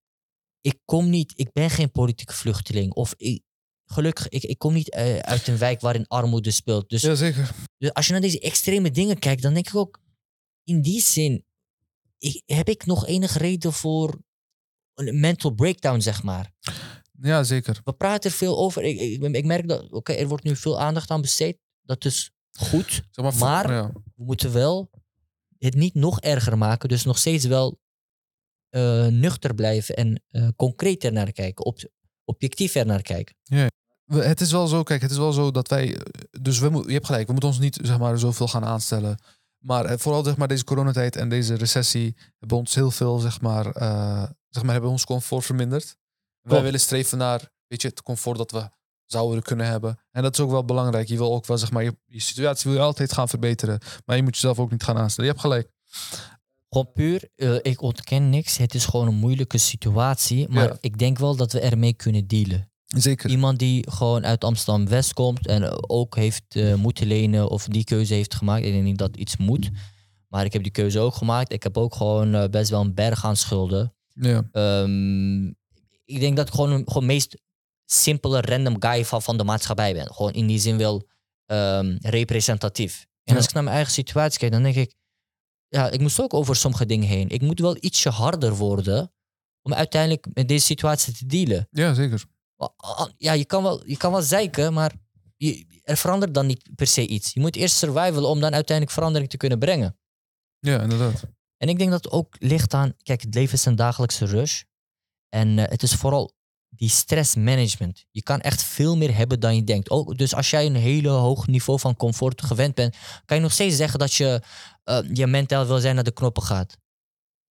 [0.61, 2.93] Ik kom niet, ik ben geen politieke vluchteling.
[2.93, 3.43] Of ik,
[3.85, 6.89] gelukkig, ik, ik kom niet uit een wijk waarin armoede speelt.
[6.89, 7.55] Dus Jazeker.
[7.79, 10.01] dus als je naar deze extreme dingen kijkt, dan denk ik ook,
[10.65, 11.45] in die zin,
[12.19, 14.19] ik, heb ik nog enige reden voor
[14.99, 16.53] een mental breakdown, zeg maar.
[17.21, 17.81] Ja, zeker.
[17.85, 18.83] We praten er veel over.
[18.83, 21.59] Ik, ik, ik merk dat, oké, er wordt nu veel aandacht aan besteed.
[21.83, 23.03] Dat is goed.
[23.11, 23.91] Zeg maar, Maar- ja.
[23.93, 24.91] We moeten wel
[25.59, 26.89] het niet nog erger maken.
[26.89, 27.79] Dus nog steeds wel
[28.69, 31.65] eh, nuchter blijven en eh concreet er naar kijken.
[31.65, 31.79] Op,
[32.25, 33.35] objectief er naar kijken.
[34.05, 35.97] We- Het is wel zo, kijk, het is wel zo dat wij.
[35.97, 36.01] eh,
[36.41, 39.19] Dus we, je hebt gelijk, we moeten ons niet zeg maar, zoveel gaan aanstellen.
[39.59, 43.67] Maar vooral zeg maar, deze coronatijd en deze recessie hebben ons heel veel, zeg maar,
[44.49, 45.97] zeg maar hebben ons comfort verminderd.
[46.41, 48.69] Wij willen streven naar, weet je, het comfort dat we
[49.05, 49.99] zouden kunnen hebben.
[50.11, 51.09] En dat is ook wel belangrijk.
[51.09, 53.81] Je wil ook wel, zeg maar, je, je situatie wil je altijd gaan verbeteren.
[54.05, 55.31] Maar je moet jezelf ook niet gaan aanstellen.
[55.31, 55.71] Je hebt gelijk.
[56.69, 58.57] Gewoon puur, eh, ik ontken niks.
[58.57, 60.49] Het is gewoon een moeilijke situatie.
[60.49, 60.77] Maar Ja.
[60.81, 62.71] ik denk wel dat we ermee kunnen dealen.
[62.85, 63.31] Zeker.
[63.31, 68.15] Iemand die gewoon uit Amsterdam-West komt en ook heeft eh, moeten lenen of die keuze
[68.15, 68.65] heeft gemaakt.
[68.65, 69.71] Ik denk niet dat iets moet.
[70.29, 71.53] Maar ik heb die keuze ook gemaakt.
[71.53, 73.93] Ik heb ook gewoon eh, best wel een berg aan schulden.
[74.21, 74.49] Ja.
[74.53, 75.47] Ehm,
[76.05, 77.37] ik denk dat ik gewoon gewoon meest
[77.85, 80.15] simpele random guy van, van de maatschappij ben.
[80.15, 81.09] Gewoon in die zin wel
[81.47, 83.01] ehm, representatief.
[83.25, 83.37] En Ja.
[83.37, 84.95] als ik naar mijn eigen situatie kijk, dan denk ik...
[85.69, 87.29] Ja, ik moest ook over sommige dingen heen.
[87.29, 89.13] Ik moet wel ietsje harder worden
[89.63, 91.69] om uiteindelijk met deze situatie te dealen.
[91.71, 92.25] ja, zeker.
[93.17, 94.93] Ja, je kan wel, je kan wel zeiken, maar
[95.37, 97.33] je, er verandert dan niet per se iets.
[97.33, 99.99] Je moet eerst survivalen om dan uiteindelijk verandering te kunnen brengen.
[100.59, 101.23] Ja, inderdaad.
[101.59, 104.63] En ik denk dat het ook ligt aan, kijk, het leven is een dagelijkse rush.
[105.29, 106.33] En eh, het is vooral
[106.69, 108.05] die stressmanagement.
[108.11, 109.91] Je kan echt veel meer hebben dan je denkt.
[109.91, 113.53] Ook, dus als jij een hele hoog niveau van comfort gewend bent, kan je nog
[113.53, 114.43] steeds zeggen dat je,
[114.85, 116.77] eh, je mentaal wil zijn naar de knoppen gaat.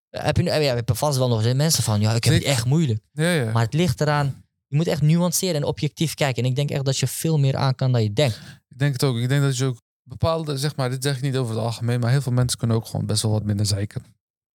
[0.09, 2.33] Eh, Heb je, ja, heb je vast wel nog eens mensen van, ja, ik heb
[2.33, 2.99] het echt moeilijk.
[3.11, 3.51] Ja, ja.
[3.51, 6.43] Maar het ligt eraan, je moet echt nuanceren en objectief kijken.
[6.43, 8.35] En ik denk echt dat je veel meer aan kan dan je denkt.
[8.69, 9.17] Ik denk het ook.
[9.17, 11.99] Ik denk dat je ook bepaalde, zeg maar, dit zeg ik niet over het algemeen,
[11.99, 14.03] maar heel veel mensen kunnen ook gewoon best wel wat minder zeiken.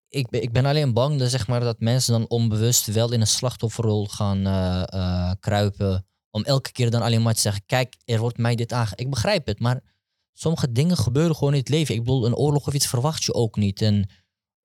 [0.08, 3.20] ik, ben- ik ben alleen bang dat, zeg maar, dat mensen dan onbewust wel in
[3.20, 6.06] een slachtofferrol gaan eh, eh, kruipen.
[6.30, 8.92] Om elke keer dan alleen maar te zeggen: Kijk, er wordt mij dit aange.
[8.94, 9.80] Ik begrijp het, maar
[10.32, 11.94] sommige dingen gebeuren gewoon in het leven.
[11.94, 13.82] Ik bedoel, een oorlog of iets verwacht je ook niet.
[13.82, 14.10] En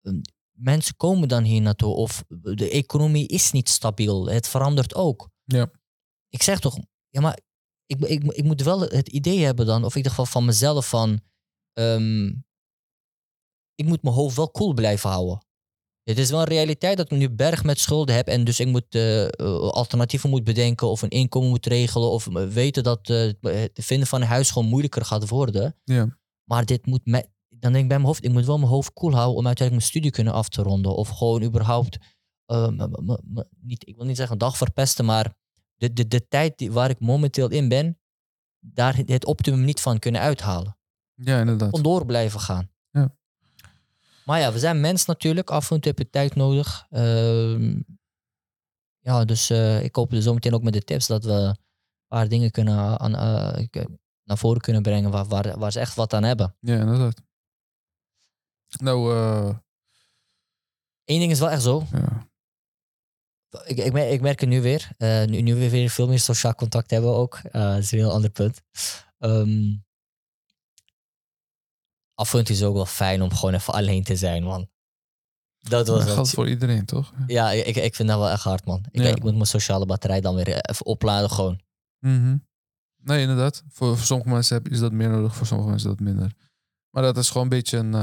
[0.01, 0.13] eh,
[0.51, 1.93] mensen komen dan hier naartoe.
[1.95, 2.23] Of
[2.53, 4.27] de economie is niet stabiel.
[4.29, 5.29] Het verandert ook.
[5.43, 5.71] Ja.
[6.29, 6.77] Ik zeg toch,
[7.09, 7.39] ja, maar
[7.87, 10.89] ik, ik, ik moet wel het idee hebben dan, of in ieder geval van mezelf,
[10.89, 11.19] van.
[11.73, 12.25] ehm,
[13.75, 15.45] ik moet mijn hoofd wel cool blijven houden.
[16.03, 18.67] Het is wel een realiteit dat ik nu berg met schulden heb en dus ik
[18.67, 23.07] moet eh, eh, alternatieven moet bedenken of een inkomen moet regelen of eh, weten dat
[23.41, 25.75] het vinden van een huis gewoon moeilijker gaat worden.
[25.83, 26.17] Ja.
[26.43, 28.93] Maar dit moet me, dan denk ik bij mijn hoofd, ik moet wel mijn hoofd
[28.93, 31.97] cool houden om uiteindelijk mijn studie kunnen af te ronden of gewoon überhaupt,
[33.61, 35.33] niet, ik wil niet zeggen een dag verpesten, maar
[35.77, 37.99] de, de, de tijd die, waar ik momenteel in ben,
[38.59, 40.77] daar het optimum niet van kunnen uithalen
[41.13, 41.69] Ja, inderdaad.
[41.69, 42.69] gewoon door blijven gaan.
[42.91, 43.15] Ja.
[44.25, 45.49] Maar ja, we zijn mens natuurlijk.
[45.49, 46.85] Af en toe heb je tijd nodig.
[46.89, 47.79] Ehm,
[48.99, 51.57] ja, dus eh, ik hoop zo meteen ook met de tips dat we een
[52.07, 53.85] paar dingen kunnen aan, eh,
[54.23, 56.55] naar voren kunnen brengen waar, waar, waar ze echt wat aan hebben.
[56.59, 57.21] Ja, inderdaad.
[58.81, 59.55] Nou, eh,
[61.05, 61.83] Eén ding is wel echt zo.
[61.91, 62.26] ja.
[63.65, 64.89] Ik, ik, mer- ik merk het nu weer.
[64.97, 67.35] eh, nu, nu we weer veel meer sociaal contact hebben ook.
[67.43, 68.61] eh, dat is een heel ander punt.
[69.19, 69.75] Ehm,
[72.13, 74.69] af en toe is het ook wel fijn om gewoon even alleen te zijn, man.
[75.59, 77.13] Dat was dat geldt voor iedereen, toch?
[77.27, 78.85] Ja, ik, ik vind dat wel echt hard, man.
[78.91, 79.07] Ik, Ja.
[79.09, 81.61] ik moet mijn sociale batterij dan weer even opladen, gewoon.
[81.99, 82.37] Mhm.
[83.03, 83.63] Nee, inderdaad.
[83.69, 86.31] Voor, voor sommige mensen is dat meer nodig, voor sommige mensen dat minder.
[86.89, 87.93] Maar dat is gewoon een beetje een...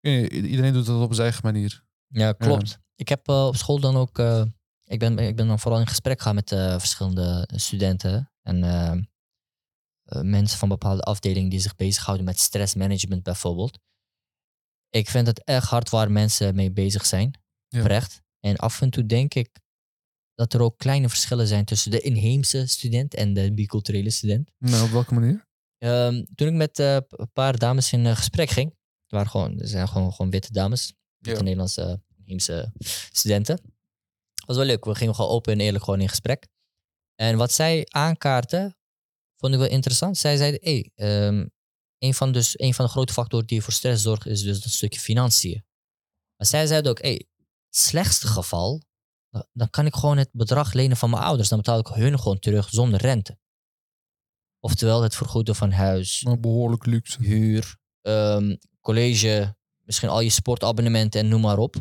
[0.00, 1.84] eh, iedereen doet dat op zijn eigen manier.
[2.08, 2.78] Ja, klopt.
[2.98, 4.18] Ik heb eh, op school dan ook...
[4.18, 4.44] eh,
[4.84, 8.32] ik, ben, ik ben dan vooral in gesprek gaan met eh, verschillende studenten.
[8.42, 9.08] En
[10.20, 13.78] mensen van bepaalde afdelingen die zich bezighouden met stressmanagement bijvoorbeeld.
[14.90, 17.40] Ik vind het echt hard waar mensen mee bezig zijn.
[17.68, 18.06] Ja.
[18.40, 19.60] En af en toe denk ik
[20.34, 24.50] dat er ook kleine verschillen zijn tussen de inheemse student en de biculturele student.
[24.58, 25.46] Nou, op welke manier?
[25.78, 30.12] Ehm, toen ik met een paar dames in gesprek ging, het waren gewoon, zijn gewoon,
[30.12, 31.44] gewoon witte dames, witte Ja.
[31.44, 32.72] Nederlandse inheemse
[33.12, 33.60] studenten.
[34.46, 36.48] was wel leuk, we gingen gewoon open en eerlijk gewoon in gesprek.
[37.14, 38.76] En wat zij aankaarten,
[39.36, 40.18] vond ik wel interessant.
[40.18, 41.46] Zij zeiden, hey, ehm,
[41.98, 44.72] een, van dus, een van de grote factoren die voor stress zorgen is dus dat
[44.72, 45.64] stukje financiën.
[46.36, 47.26] Maar zij zeiden ook, hey,
[47.70, 48.82] slechtste geval,
[49.52, 51.48] dan- kan ik gewoon het bedrag lenen van mijn ouders.
[51.48, 53.38] Dan betaal ik hun gewoon terug zonder rente.
[54.60, 57.22] Oftewel het vergoeden van huis, Maar behoorlijk luxe.
[57.22, 61.76] huur, ehm, college, misschien al je sportabonnementen en noem maar op.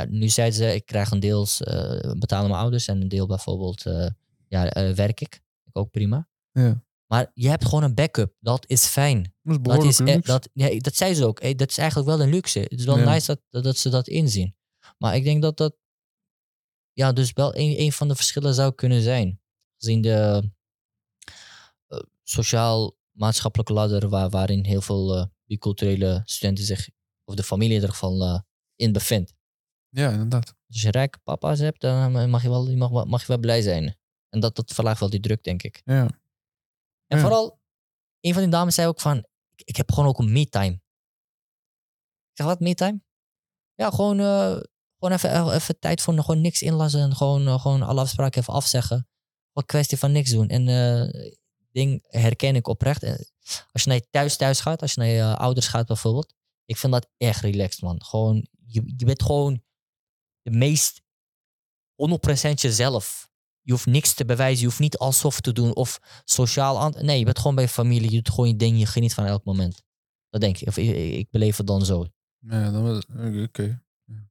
[0.00, 3.26] Ja, nu zeiden ze, ik krijg een deel eh, betalen mijn ouders en een deel
[3.26, 4.06] bijvoorbeeld eh,
[4.48, 5.34] ja, eh, werk ik.
[5.64, 6.28] Ik ook prima.
[6.52, 6.82] Ja.
[7.06, 8.34] Maar je hebt gewoon een backup.
[8.40, 9.34] Dat is fijn.
[9.42, 10.20] Dat is Dat, is, e- luxe.
[10.20, 11.40] dat, ja, dat zei ze ook.
[11.40, 12.58] Hey, dat is eigenlijk wel een luxe.
[12.58, 13.12] Het is wel Ja.
[13.12, 14.56] nice dat, dat, ze dat inzien.
[14.98, 15.76] Maar ik denk dat dat
[16.92, 19.40] ja, dus wel een, een van de verschillen zou kunnen zijn.
[19.76, 20.50] Gezien de
[22.22, 26.88] sociaal-maatschappelijke ladder waar, waarin heel veel eh, biculturele studenten zich,
[27.24, 28.44] of de familie in ieder geval,
[28.76, 29.34] in bevindt.
[29.90, 30.54] Ja, inderdaad.
[30.68, 33.98] Als je rijke papa's hebt, dan mag je wel, mag, mag je wel blij zijn.
[34.28, 35.80] En dat, dat verlaagt wel die druk, denk ik.
[35.84, 36.02] Ja.
[37.06, 37.18] En Ja.
[37.20, 37.60] vooral,
[38.20, 39.16] een van die dames zei ook van,
[39.54, 40.80] ik, ik heb gewoon ook een me-time.
[42.32, 43.02] zeg, wat, me-time?
[43.74, 44.56] Ja, gewoon, eh,
[44.98, 47.00] gewoon even, eh, even tijd voor gewoon niks inlassen.
[47.00, 49.08] En gewoon, eh, gewoon alle afspraken even afzeggen.
[49.52, 50.48] Wat kwestie van niks doen.
[50.48, 51.32] En eh
[51.72, 53.02] ding herken ik oprecht.
[53.02, 53.14] Eh,
[53.72, 56.34] Als je naar je thuis thuis gaat, als je naar je eh, ouders gaat bijvoorbeeld.
[56.64, 58.04] Ik vind dat echt relaxed, man.
[58.04, 59.62] Gewoon, je, je bent gewoon
[60.42, 63.28] de meest 100% jezelf.
[63.62, 64.58] Je hoeft niks te bewijzen.
[64.60, 66.90] Je hoeft niet alsof te doen of sociaal.
[66.90, 68.10] Nee, je bent gewoon bij je familie.
[68.10, 68.78] Je doet gewoon je ding.
[68.78, 69.82] Je geniet van elk moment.
[70.28, 70.68] Dat denk ik.
[70.68, 72.06] Of ik, ik- beleef het dan zo.
[72.38, 73.02] Ja, dan
[73.42, 73.82] oké.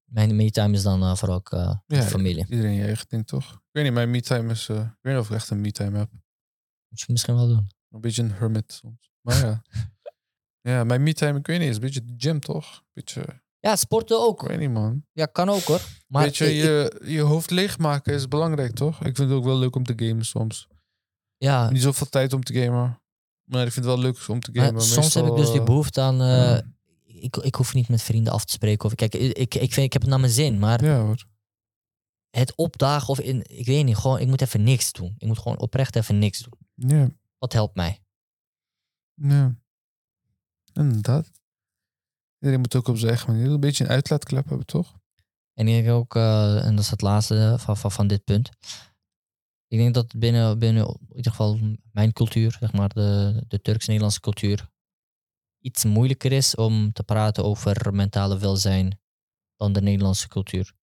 [0.06, 2.46] Mijn me-time is dan eh, vooral ook eh, Ja, familie.
[2.50, 3.52] Iedereen je eigen ding, toch?
[3.54, 4.70] Ik weet niet, mijn me-time is...
[4.70, 6.12] eh, ik weet niet of ik echt een me-time heb.
[6.90, 7.68] Moet je misschien wel doen.
[7.90, 9.12] Een beetje een hermit soms.
[9.22, 9.62] Maar ja.
[10.72, 12.84] ja, mijn me-time, ik weet niet, is een beetje de gym, toch?
[12.94, 14.42] Beetje, Ja, sporten ook.
[14.42, 15.06] ik weet niet, man.
[15.12, 15.82] Ja, kan ook hoor.
[16.12, 18.96] Maar weet je, ik- je, je hoofd leegmaken is belangrijk, toch?
[18.98, 20.68] Ik vind het ook wel leuk om te gamen soms.
[21.38, 23.02] ja, Niet zoveel tijd om te gamen.
[23.44, 24.82] Maar ik vind het wel leuk om te maar gamen.
[24.82, 26.22] soms heb ik dus die Meestal, behoefte aan...
[26.22, 26.62] eh, ja.
[27.06, 28.86] ik, ik hoef niet met vrienden af te spreken.
[28.86, 30.60] Of, kijk, ik, ik, ik, vind, ik heb het naar mijn zin.
[30.60, 31.26] Maar eh, Ja, hoor.
[32.30, 33.44] het opdagen of in...
[33.50, 34.20] Ik weet niet, gewoon...
[34.20, 35.16] Ik moet even niks doen.
[35.18, 36.90] Ik moet gewoon oprecht even niks doen.
[36.90, 38.00] Ja, Wat helpt mij?
[39.14, 39.56] ja.
[40.74, 41.32] Inderdaad.
[42.40, 44.99] Iedereen moet ook op zijn eigen manier een beetje een uitlaatklep hebben, toch?
[45.60, 48.50] En ik denk ook, eh, en dat is het laatste van, van, van dit punt.
[49.68, 51.60] Ik denk dat binnen, binnen in ieder geval
[51.92, 54.70] mijn cultuur, zeg maar, de, de Turks-Nederlandse cultuur,
[55.60, 59.00] iets moeilijker is om te praten over mentale welzijn
[59.56, 60.74] dan de Nederlandse cultuur.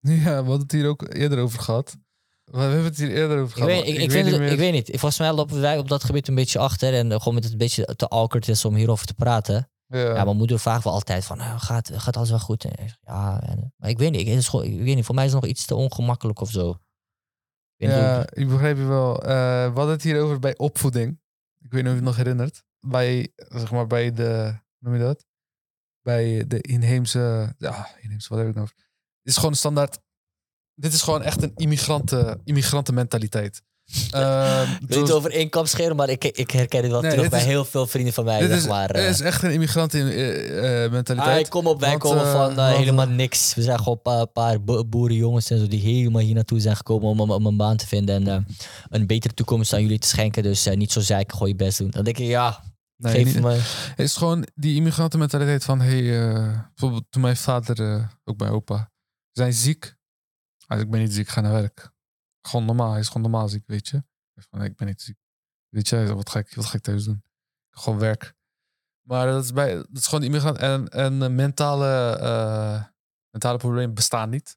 [0.00, 1.96] Ja, we hadden het hier ook eerder over gehad.
[2.44, 3.68] We hebben het hier eerder over Ik gehad.
[3.68, 4.88] weet, maar ik, ik, vind niet meer- ik weet niet.
[4.90, 7.58] Volgens mij lopen wij op dat gebied een beetje achter en gewoon met het een
[7.58, 9.70] beetje te awkward is om hierover te praten.
[9.92, 10.14] Ja.
[10.14, 12.64] Ja, mijn moeder vraagt wel altijd van, nou, gaat, gaat alles wel goed?
[12.64, 15.32] En zeg, ja, en, maar ik weet niet, ik, is weet niet, voor mij is
[15.32, 16.70] het nog iets te ongemakkelijk of zo.
[17.76, 19.22] Ik niet Ja, ik begrijp je wel.
[19.22, 19.28] Eh,
[19.66, 21.20] we hadden het hier over bij opvoeding.
[21.58, 22.64] Ik weet niet of je het nog herinnert.
[22.80, 25.26] Bij, zeg maar, bij de, noem je dat?
[26.00, 28.76] Bij de inheemse, ja, inheemse, wat heb ik nou over?
[29.22, 29.98] Het is gewoon standaard,
[30.74, 33.62] dit is gewoon echt een immigranten, immigrantenmentaliteit.
[34.86, 37.40] Weet niet over één scheren, maar ik, ik herken het wel Nee, terug dit bij
[37.40, 38.38] is- heel veel vrienden van mij.
[38.40, 39.08] dit zeg is, maar, het eh.
[39.08, 41.44] is echt een immigrantenmentaliteit.
[41.44, 43.54] Ah, kom op, wij Want, komen van helemaal niks.
[43.54, 46.76] We zijn gewoon een paar, paar bo- boerenjongens en zo die helemaal hier naartoe zijn
[46.76, 48.46] gekomen om, om, om een baan te vinden en
[48.90, 50.42] een betere toekomst aan jullie te schenken.
[50.42, 51.90] Dus niet zo zeiken, gooi je best doen.
[51.90, 52.62] Dan denk ik, ja,
[52.96, 53.52] nee, geef niet- me.
[53.88, 56.02] Het is gewoon die immigrantenmentaliteit van, hey,
[56.68, 58.90] bijvoorbeeld toen mijn vader, ook mijn opa,
[59.32, 59.94] zijn ziek.
[60.66, 61.90] Ah, ik ben niet ziek, ga naar werk.
[62.42, 64.04] Gewoon normaal, hij is gewoon normaal ziek, weet je.
[64.34, 65.16] Van, nee, ik ben niet ziek.
[65.68, 67.22] Weet je, wat ga ik, wat ga ik thuis doen?
[67.70, 68.34] Gewoon werk.
[69.02, 70.58] Maar dat is, bij, dat is gewoon immigrant.
[70.58, 72.84] En, en mentale, eh,
[73.30, 74.56] mentale problemen bestaan niet.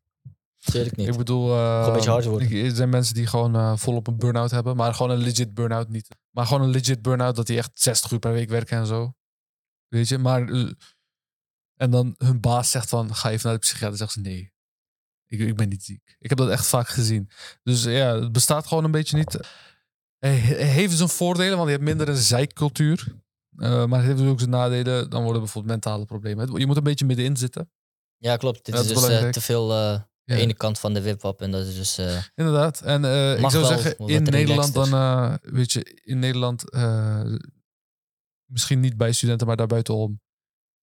[0.58, 1.08] Tuurlijk niet.
[1.08, 1.52] Ik bedoel,
[1.88, 2.52] een beetje hard worden.
[2.52, 5.90] Er zijn mensen die gewoon eh, volop een burn-out hebben, maar gewoon een legit burn-out
[5.90, 6.08] niet.
[6.30, 9.14] Maar gewoon een legit burn-out dat die echt 60 uur per week werken en zo.
[9.88, 10.50] Weet je, maar.
[10.50, 10.72] eh,
[11.76, 13.98] en dan hun baas zegt van: ga even naar de psychiater.
[13.98, 14.54] Zegt ze nee.
[15.40, 16.16] Ik, ik ben niet ziek.
[16.20, 17.30] Ik heb dat echt vaak gezien.
[17.64, 19.40] Dus ja, het bestaat gewoon een beetje niet.
[20.20, 20.36] Hij
[20.68, 23.16] heeft zijn voordelen, want je hebt minder een zeikcultuur.
[23.58, 25.10] Eh, maar het heeft dus ook zijn nadelen.
[25.10, 26.48] Dan worden bijvoorbeeld mentale problemen.
[26.50, 27.72] Het- Je moet een beetje middenin zitten.
[28.18, 28.66] Ja, klopt.
[28.66, 31.42] Dit Dat is is dus eh, te veel eh, de ene kant van de wipwap
[31.42, 31.98] en dat is dus...
[31.98, 32.82] eh, Inderdaad.
[32.82, 37.22] En eh, ik zou wel zeggen, in Nederland dan, eh, weet je, in Nederland, eh,
[38.52, 40.22] misschien niet bij studenten, maar daarbuitenom.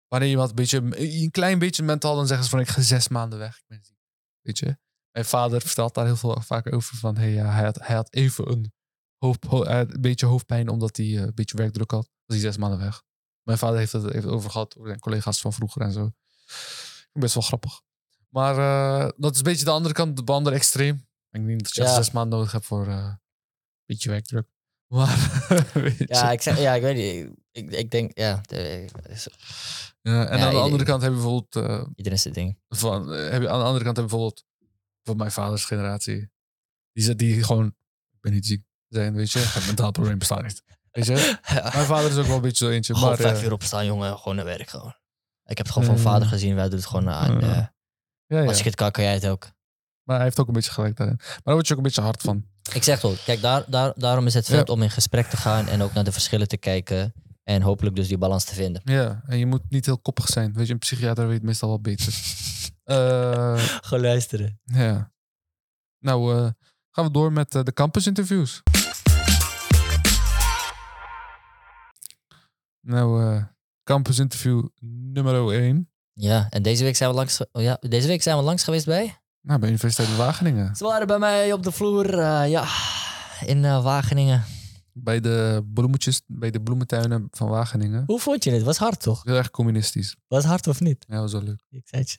[0.09, 0.83] Wanneer iemand een beetje,
[1.23, 3.57] een klein beetje mentaal, dan zeggen ze van ik ga zes maanden weg.
[3.57, 3.97] Ik ben ziek.
[4.43, 4.77] Weet je?
[5.11, 8.13] Mijn vader vertelt daar heel veel vaak over van, hey, ja, hij, had, hij had
[8.13, 8.73] even een,
[9.19, 12.11] hoofd, had een beetje hoofdpijn omdat hij eh, een beetje werkdruk had.
[12.27, 13.03] Was hij zes maanden weg.
[13.43, 16.11] Mijn vader heeft het even over gehad, over zijn collega's van vroeger en zo.
[17.13, 17.81] Best wel grappig.
[18.29, 20.95] Maar eh, dat is een beetje de andere kant, de andere extreem.
[20.97, 21.95] Ik denk niet dat je Ja.
[21.95, 23.19] zes maanden nodig hebt voor eh, een
[23.87, 24.47] beetje werkdruk.
[24.87, 25.17] Maar,
[26.07, 27.41] ja, ik zeg, ja, ik weet niet.
[27.53, 29.29] Ik, ik denk, ja, de- is-
[30.03, 32.59] Ja, en Ja, aan de andere kant heb je bijvoorbeeld, eh, iedereen zijn ding.
[32.69, 34.45] van, eh, heb je, aan de andere kant heb je bijvoorbeeld
[35.03, 36.31] van mijn vaders generatie.
[36.93, 37.67] Die, die gewoon,
[38.11, 39.39] ik ben niet ziek zijn, weet je.
[39.39, 40.63] Het mentaal probleem bestaat niet.
[40.91, 41.39] Weet je.
[41.75, 42.95] Mijn vader is ook wel een beetje zo eentje.
[42.95, 44.19] Gewoon Maar, vijf eh, uur opstaan, jongen.
[44.19, 44.95] Gewoon naar werk gewoon.
[45.45, 46.55] Ik heb het gewoon van vader gezien.
[46.55, 47.41] Wij doen het gewoon aan.
[47.41, 47.75] Ja,
[48.27, 48.45] ja.
[48.45, 49.51] Als ik het kan, kan jij het ook.
[50.03, 51.17] Maar hij heeft ook een beetje gelijk daarin.
[51.19, 52.47] Maar daar word je ook een beetje hard van.
[52.73, 55.69] Ik zeg toch, kijk, daar, daar, daarom is het vet om in gesprek te gaan
[55.69, 57.13] en ook naar de verschillen te kijken.
[57.45, 58.83] En hopelijk dus die balans te vinden.
[58.85, 60.53] Ja, en je moet niet heel koppig zijn.
[60.53, 62.15] Weet je, een psychiater weet meestal wel beter.
[62.83, 64.61] Eh, Gewoon luisteren.
[64.65, 65.13] ja.
[65.99, 66.51] Nou, eh,
[66.91, 68.63] gaan we door met eh, de campus interviews.
[72.81, 73.41] Nou,
[73.85, 75.91] campus interview nummer 1.
[76.13, 78.87] Ja, en deze week zijn we langs, oh ja, deze week zijn we langs geweest
[78.87, 79.19] bij?
[79.41, 80.77] Nou, bij Universiteit Wageningen.
[80.77, 82.67] Ze waren bij mij op de vloer, ja,
[83.47, 84.45] in Wageningen.
[84.93, 88.05] Bij de bloemetjes, bij de bloementuinen van Wageningen.
[88.07, 88.63] Hoe vond je dit?
[88.63, 89.23] Was hard toch?
[89.25, 90.17] Heel erg communistisch.
[90.29, 91.05] Was hard of niet?
[91.09, 91.63] Ja, was wel leuk.
[91.69, 92.19] Ik zei het je.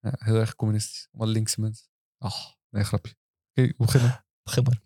[0.00, 1.08] Ja, heel erg communistisch.
[1.12, 1.86] Allemaal linkse mensen.
[2.18, 3.14] Ach, nee, grapje.
[3.50, 4.24] Oké, we beginnen.
[4.42, 4.80] Begin maar.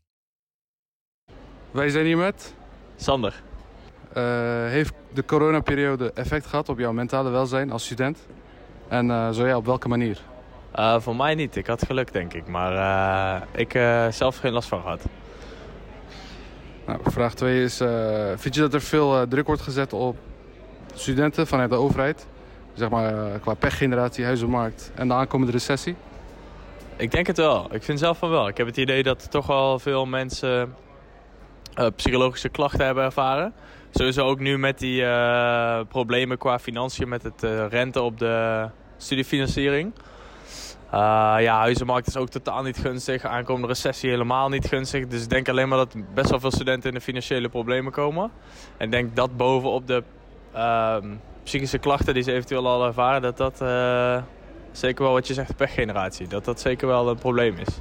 [1.70, 2.54] Wij zijn hier met.
[2.96, 3.42] Sander.
[4.12, 4.22] Eh,
[4.68, 8.18] heeft de coronaperiode effect gehad op jouw mentale welzijn als student?
[8.88, 10.20] En eh, zo ja, op welke manier?
[10.72, 11.56] Eh, voor mij niet.
[11.56, 12.46] Ik had geluk, denk ik.
[12.46, 12.72] Maar
[13.42, 15.04] eh, ik eh zelf geen last van gehad.
[16.86, 20.16] Nou, vraag 2 is: eh, vind je dat er veel eh, druk wordt gezet op
[20.94, 22.26] studenten vanuit de overheid?
[22.74, 25.96] Zeg maar eh, qua pechgeneratie, huizenmarkt en de aankomende recessie?
[26.96, 27.74] Ik denk het wel.
[27.74, 28.48] Ik vind zelf van wel.
[28.48, 30.74] Ik heb het idee dat toch wel veel mensen
[31.96, 33.54] psychologische klachten hebben ervaren.
[33.90, 35.04] Sowieso ook nu met die
[35.88, 39.92] problemen qua financiën, met het rente op de studiefinanciering.
[40.94, 43.24] Eh, ja, huizenmarkt is ook totaal niet gunstig.
[43.24, 45.06] Aankomende recessie helemaal niet gunstig.
[45.06, 48.30] Dus ik denk alleen maar dat best wel veel studenten in de financiële problemen komen.
[48.76, 50.02] En ik denk dat bovenop de
[50.52, 51.06] ehm,
[51.42, 54.22] psychische klachten die ze eventueel al ervaren, dat dat eh,
[54.72, 56.26] zeker wel wat je zegt, de pechgeneratie.
[56.26, 57.78] Dat dat zeker wel een probleem is.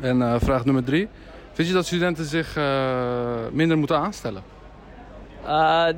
[0.00, 1.08] En eh, vraag nummer 3:
[1.52, 2.58] vind je dat studenten zich
[3.52, 4.42] minder moeten aanstellen?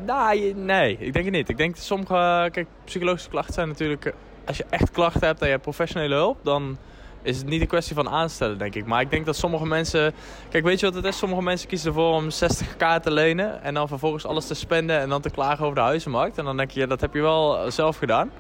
[0.07, 1.49] Nou, nee, ik denk het niet.
[1.49, 4.14] Ik denk dat sommige, kijk, psychologische klachten zijn natuurlijk,
[4.49, 6.78] als je echt klachten hebt en je hebt professionele hulp, dan
[7.22, 8.86] is het niet een kwestie van aanstellen, denk ik.
[8.86, 10.14] Maar ik denk dat sommige mensen,
[10.51, 11.18] kijk, weet je wat het is?
[11.18, 15.09] Sommige mensen kiezen ervoor om 60k te lenen en dan vervolgens alles te spenden en
[15.09, 16.38] dan te klagen over de huizenmarkt.
[16.38, 18.30] En dan denk je, dat heb je wel zelf gedaan.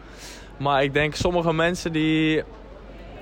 [0.56, 2.42] Maar ik denk sommige mensen die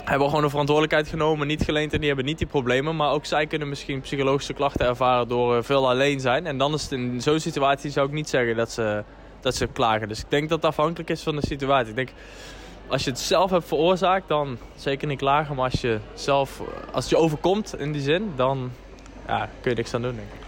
[0.05, 2.97] hebben gewoon de verantwoordelijkheid genomen, niet geleend en die hebben niet die problemen.
[2.97, 6.47] Maar ook zij kunnen misschien psychologische klachten ervaren door eh, veel alleen zijn.
[6.47, 9.05] En dan is het in zo'n situatie zou ik niet zeggen dat ze,
[9.41, 10.09] dat ze klagen.
[10.09, 11.89] Dus ik denk dat het afhankelijk is van de situatie.
[11.89, 12.11] Ik denk,
[12.89, 15.55] als je het zelf hebt veroorzaakt, dan zeker niet klagen.
[15.57, 16.61] Maar als je zelf,
[16.93, 18.71] als het je overkomt in die zin, dan
[19.27, 20.45] ja, kun je niks aan doen, denk ik.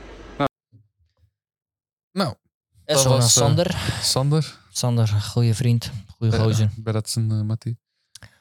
[2.12, 2.34] Nou,
[2.84, 3.76] En Dat zo was, eh, Sander.
[4.02, 4.58] Sander.
[4.72, 5.90] Sander, goede vriend.
[6.16, 6.70] Goede gozer.
[7.16, 7.78] Uh, Mattie.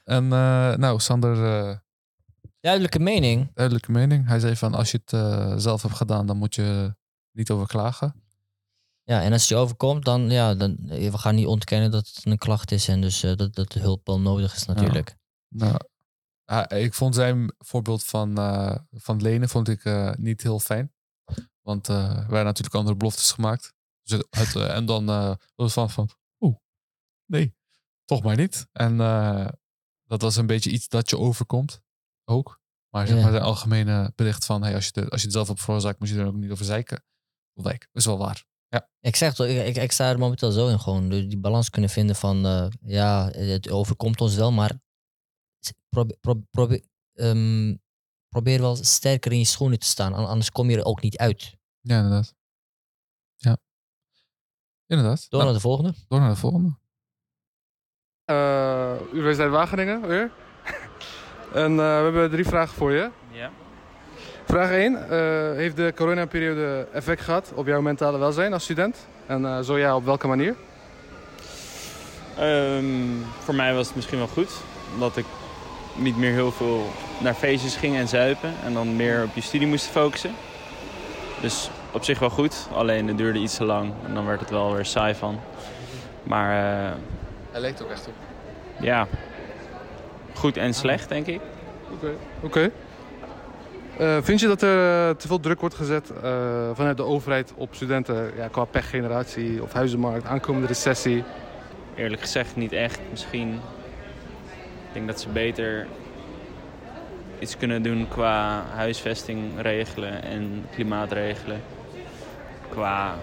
[0.04, 1.76] En eh, nou, Sander, eh,
[2.60, 3.52] Duidelijke mening.
[3.54, 4.28] duidelijke mening.
[4.28, 6.96] Hij zei van, als je het eh, zelf hebt gedaan, dan moet je
[7.32, 8.27] niet over klagen.
[9.10, 12.26] Ja, en als je overkomt, dan, ja, dan eh, we gaan niet ontkennen dat het
[12.26, 15.18] een klacht is en dus eh, dat, dat de hulp wel nodig is natuurlijk.
[15.48, 15.78] Nou,
[16.46, 19.84] ah, ik vond zijn voorbeeld van, eh, van lenen vond ik
[20.18, 20.94] niet heel fijn.
[21.62, 23.74] Want er werden natuurlijk andere beloftes gemaakt.
[24.04, 26.56] Dus het, het, en dan was het van, van oeh,
[27.26, 27.56] nee,
[28.06, 28.68] toch maar niet.
[28.72, 28.98] En
[30.04, 31.82] dat was een beetje iets dat je overkomt,
[32.26, 32.62] ook.
[32.90, 35.48] Maar zeg maar zijn algemene bericht van, hey, als, je het, als je het zelf
[35.48, 37.04] hebt veroorzaakt, moet je er ook niet over zeiken.
[37.54, 38.46] Wijk, is wel waar.
[39.00, 41.10] Ik zeg toch, ik, ik, ik sta er momenteel zo in gewoon.
[41.10, 44.72] dus Die balans kunnen vinden van, eh, ja, het overkomt ons wel, maar
[45.90, 47.76] probeer, probeer, probeer, ehm,
[48.30, 51.18] probeer wel sterker in je schoenen te staan, an- anders kom je er ook niet
[51.18, 51.58] uit.
[51.82, 52.36] Ja, inderdaad.
[53.36, 53.58] Ja.
[54.86, 55.20] Inderdaad.
[55.30, 55.94] Door Nou, naar de volgende.
[56.08, 56.78] door naar de volgende.
[58.26, 60.32] Eh, Universiteit Wageningen weer.
[61.64, 63.12] en eh, we hebben drie vragen voor je.
[63.32, 63.52] Ja.
[64.48, 64.98] Vraag 1.
[65.56, 69.08] heeft de coronaperiode effect gehad op jouw mentale welzijn als student?
[69.26, 70.56] En eh, zo ja, op welke manier?
[72.38, 72.86] Ehm,
[73.40, 74.52] voor mij was het misschien wel goed.
[74.94, 75.26] Omdat ik
[75.96, 76.86] niet meer heel veel
[77.20, 78.54] naar feestjes ging en zuipen.
[78.66, 80.32] En dan meer op je studie moest focussen.
[81.42, 82.68] Dus op zich wel goed.
[82.74, 83.94] Alleen het duurde iets te lang.
[84.06, 85.40] En dan werd het wel weer saai van.
[86.24, 86.50] Maar
[86.86, 86.92] eh,
[87.52, 88.14] Hij leek ook echt op.
[88.80, 89.08] ja,
[90.34, 91.42] goed en slecht denk ik.
[91.94, 92.12] Oké.
[92.42, 92.72] Oké.
[93.98, 97.54] Eh, vind je dat er eh, te veel druk wordt gezet eh, vanuit de overheid
[97.56, 101.24] op studenten ja, qua pechgeneratie of huizenmarkt, aankomende recessie?
[101.96, 103.00] Eerlijk gezegd niet echt.
[103.12, 103.54] Misschien.
[103.54, 105.88] Ik denk dat ze beter
[107.40, 111.62] iets kunnen doen qua huisvesting regelen en klimaat regelen.
[112.70, 113.16] Qua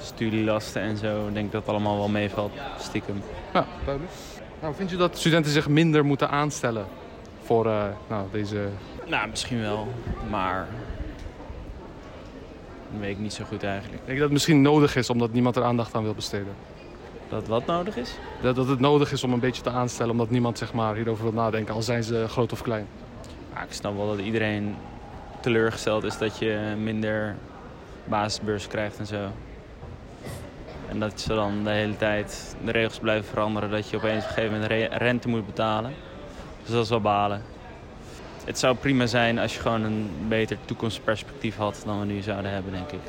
[0.00, 1.26] studielasten en zo.
[1.26, 3.22] Ik denk dat het allemaal wel meevalt, stiekem.
[3.52, 4.14] Ja, duidelijk.
[4.60, 6.86] Nou, vind je dat studenten zich minder moeten aanstellen
[7.42, 7.64] voor
[8.08, 8.68] nou, deze...
[9.06, 9.88] Nou, misschien wel,
[10.30, 10.66] maar.
[12.90, 14.00] Dat weet ik niet zo goed eigenlijk.
[14.00, 16.54] Ik denk dat het misschien nodig is omdat niemand er aandacht aan wil besteden.
[17.28, 18.14] Dat wat nodig is?
[18.40, 21.22] Dat, dat het nodig is om een beetje te aanstellen omdat niemand zeg maar, hierover
[21.24, 22.86] wil nadenken, al zijn ze groot of klein.
[23.54, 24.76] Ja, ik snap wel dat iedereen
[25.40, 27.36] teleurgesteld is dat je minder
[28.04, 29.28] basisbeurs krijgt en zo.
[30.88, 33.70] En dat ze dan de hele tijd de regels blijven veranderen.
[33.70, 35.92] Dat je opeens op een gegeven moment re- rente moet betalen.
[36.62, 37.42] Dus dat is wel balen.
[38.46, 42.50] Het zou prima zijn als je gewoon een beter toekomstperspectief had dan we nu zouden
[42.50, 43.00] hebben, denk ik.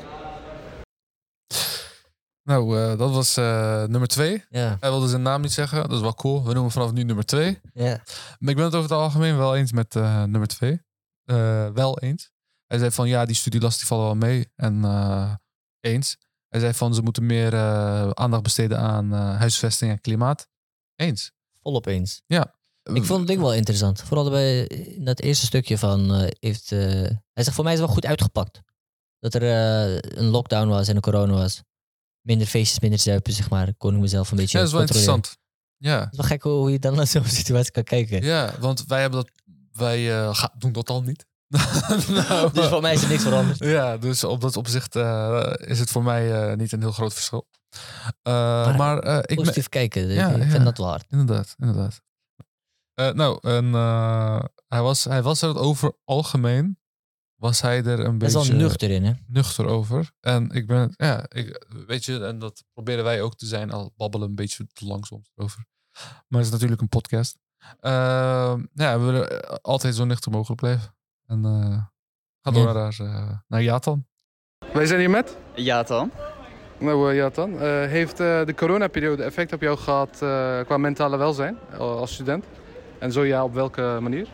[2.42, 4.44] Nou, eh, dat was eh, nummer twee.
[4.50, 5.82] Ja, Hij wilde zijn naam niet zeggen.
[5.82, 6.44] Dat is wel cool.
[6.44, 7.60] We noemen vanaf nu nummer twee.
[7.72, 8.02] ja.
[8.38, 10.80] Maar ik ben het over het algemeen wel eens met eh, nummer twee.
[11.24, 12.30] Eh, wel eens.
[12.66, 14.52] Hij zei van ja, die studielast die vallen wel mee.
[14.56, 15.34] En eh,
[15.80, 16.16] eens.
[16.48, 20.48] Hij zei van ze moeten meer eh, aandacht besteden aan eh, huisvesting en klimaat.
[20.96, 21.32] Eens.
[21.62, 22.22] Volop eens.
[22.26, 22.54] Ja.
[22.92, 24.02] Ik vond het ding wel interessant.
[24.02, 26.72] Vooral bij in dat eerste stukje van eh, heeft.
[26.72, 26.78] eh,
[27.32, 28.60] hij zegt voor mij is het wel goed uitgepakt.
[29.18, 31.62] Dat er eh, een lockdown was en een corona was.
[32.20, 33.74] Minder feestjes, minder zuipen, zeg maar.
[33.74, 34.58] Kon ik mezelf een beetje.
[34.58, 35.36] Ja, dat is wel interessant.
[35.76, 36.00] Ja.
[36.00, 38.22] Het is wel gek hoe je dan naar zo'n situatie kan kijken.
[38.22, 39.30] ja, want wij hebben dat.
[39.72, 41.26] Wij doen dat al niet.
[42.08, 43.58] nou, Dus voor mij is er niks veranderd.
[43.58, 44.94] Ja, dus op dat opzicht
[45.66, 47.46] is het voor mij niet een heel groot verschil.
[48.22, 50.58] Maar eh, ik Positief kijken, Ja, ik vind ja.
[50.58, 51.04] dat wel hard.
[51.08, 52.00] Inderdaad, inderdaad.
[52.98, 56.78] Eh, nou, en, eh, hij, was, hij was er over algemeen,
[57.34, 59.12] was hij er een Hij is beetje wel nuchter in, hè?
[59.26, 60.10] nuchter over.
[60.20, 63.92] En ik ben, ja, ik, weet je, en dat proberen wij ook te zijn, al
[63.96, 65.64] babbelen een beetje te lang soms over.
[66.28, 67.38] Maar het is natuurlijk een podcast.
[67.80, 70.94] Eh, ja, we willen eh, altijd zo nuchter mogelijk blijven.
[71.26, 71.82] En eh
[72.42, 72.72] ga door Ja.
[72.72, 74.06] naar, naar Jatan.
[74.72, 75.36] Wij zijn hier met.
[75.54, 76.10] Ja, dan.
[76.78, 81.58] Nou, Jatan, eh, heeft eh, de coronaperiode effect op jou gehad eh, qua mentale welzijn
[81.78, 82.44] als student?
[82.98, 84.26] En zo ja, op welke manier?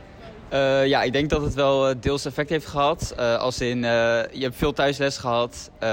[0.49, 3.15] Eh, ja, ik denk dat het wel eh, deels effect heeft gehad.
[3.17, 5.89] Eh, als in, je hebt veel thuisles gehad, eh,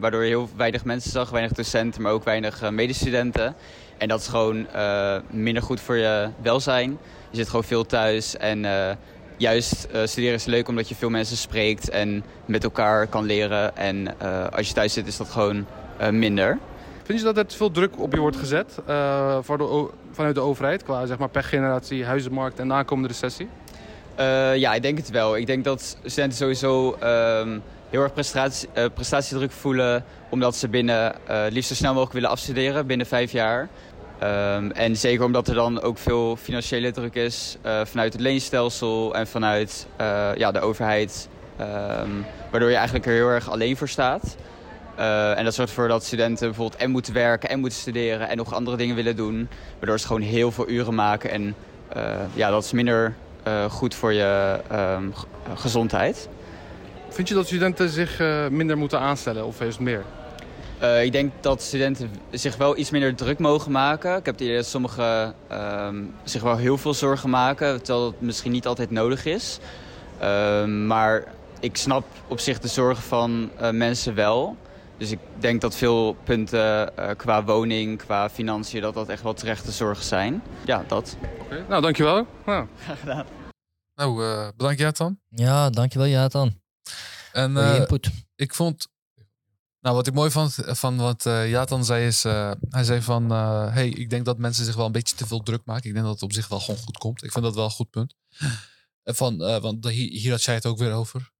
[0.00, 3.54] waardoor je heel weinig mensen zag, weinig docenten, maar ook weinig medestudenten.
[3.98, 4.66] En dat is gewoon
[5.30, 6.98] minder goed voor je welzijn.
[7.30, 8.66] Je zit gewoon veel thuis en
[9.36, 13.76] juist studeren is leuk omdat je veel mensen spreekt en met elkaar kan leren.
[13.76, 14.18] En
[14.50, 15.66] als je thuis zit is dat gewoon
[16.10, 16.58] minder.
[17.08, 20.82] Vind je dat er veel druk op je wordt gezet eh, de vanuit de overheid
[20.82, 23.48] qua zeg maar, pechgeneratie, huizenmarkt en de aankomende recessie?
[24.14, 25.36] Eh, ja, ik denk het wel.
[25.36, 27.58] Ik denk dat studenten sowieso ehm,
[27.90, 30.04] heel erg prestatie, eh, prestatiedruk voelen.
[30.28, 33.68] Omdat ze binnen eh liefst zo snel mogelijk willen afstuderen, binnen vijf jaar.
[34.18, 39.26] Ehm, en zeker omdat er dan ook veel financiële druk is vanuit het leenstelsel en
[39.26, 39.86] vanuit
[40.36, 41.28] ja, de overheid.
[41.56, 42.10] Ehm,
[42.50, 44.36] waardoor je eigenlijk er heel erg alleen voor staat.
[44.98, 48.36] Eh, en dat zorgt ervoor dat studenten bijvoorbeeld en moeten werken en moeten studeren en
[48.36, 49.48] nog andere dingen willen doen.
[49.78, 51.30] Waardoor ze gewoon heel veel uren maken.
[51.30, 51.54] En
[51.88, 56.28] eh, ja, dat is minder eh, goed voor je ehm, eh, gezondheid.
[57.08, 60.02] Vind je dat studenten zich minder moeten aanstellen of juist meer?
[61.02, 64.16] Ik denk dat studenten zich wel iets minder druk mogen maken.
[64.16, 68.20] Ik heb het idee dat sommigen ehm, zich wel heel veel zorgen maken, terwijl dat
[68.20, 69.58] misschien niet altijd nodig is.
[70.18, 71.24] Ehm, maar
[71.60, 74.56] ik snap op zich de zorgen van mensen wel.
[74.98, 79.34] Dus ik denk dat veel punten eh, qua woning, qua financiën, dat dat echt wel
[79.34, 80.42] terechte zorgen zijn.
[80.66, 81.16] Ja, dat.
[81.40, 82.26] Oké, Nou, dankjewel.
[82.46, 82.66] Nou,
[83.94, 85.20] Nou, eh, bedankt Jatan.
[85.28, 86.60] Ja, dankjewel, Jatan.
[87.32, 88.10] En eh, input.
[88.34, 88.88] ik vond.
[89.80, 92.24] Nou, wat ik mooi vond van wat eh Jatan zei is.
[92.24, 93.30] eh, hij zei van.
[93.32, 95.86] eh, hey, ik denk dat mensen zich wel een beetje te veel druk maken.
[95.88, 97.24] Ik denk dat het op zich wel gewoon goed komt.
[97.24, 98.14] Ik vind dat wel een goed punt.
[99.02, 101.30] En Van, eh, want hier, hier had jij het ook weer over.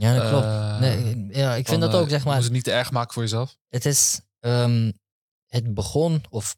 [0.00, 0.44] Ja, dat klopt.
[0.44, 2.34] Eh, Nee, ja, ik vind dat ook, eh, zeg Je maar.
[2.34, 3.56] moet het niet te erg maken voor jezelf.
[3.68, 4.20] Het is.
[4.40, 4.92] ehm,
[5.46, 6.56] het begon, of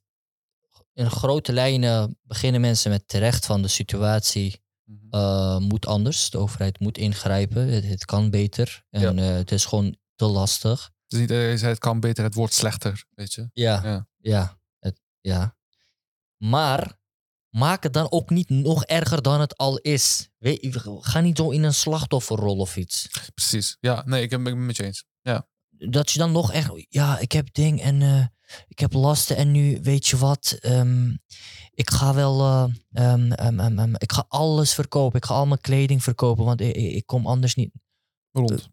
[0.93, 4.61] in grote lijnen beginnen mensen met terecht van de situatie
[5.11, 6.30] eh, moet anders.
[6.30, 7.68] De overheid moet ingrijpen.
[7.68, 8.84] Het, het kan beter.
[8.90, 10.90] En het is gewoon te lastig.
[11.09, 13.49] Niet, zei het kan beter, het wordt slechter, weet je.
[13.53, 14.07] Ja, Ja.
[14.18, 14.59] ja.
[14.78, 15.57] het, ja.
[16.36, 16.99] Maar
[17.53, 20.28] maak het dan ook niet nog erger dan het al is.
[20.38, 23.09] Weet, ga niet zo in een slachtofferrol of iets.
[23.34, 23.76] Precies.
[23.80, 25.05] Ja, nee, ik ben het met je eens.
[25.22, 25.46] Ja.
[25.70, 28.26] dat je dan nog echt, ja, ik heb ding en eh,
[28.68, 31.11] ik heb lasten en nu weet je wat, ehm,
[31.70, 36.03] ik ga wel, eh, ehm, ehm, ik ga alles verkopen, ik ga al mijn kleding
[36.03, 37.72] verkopen, want ik, kom anders niet.
[38.30, 38.70] Rond.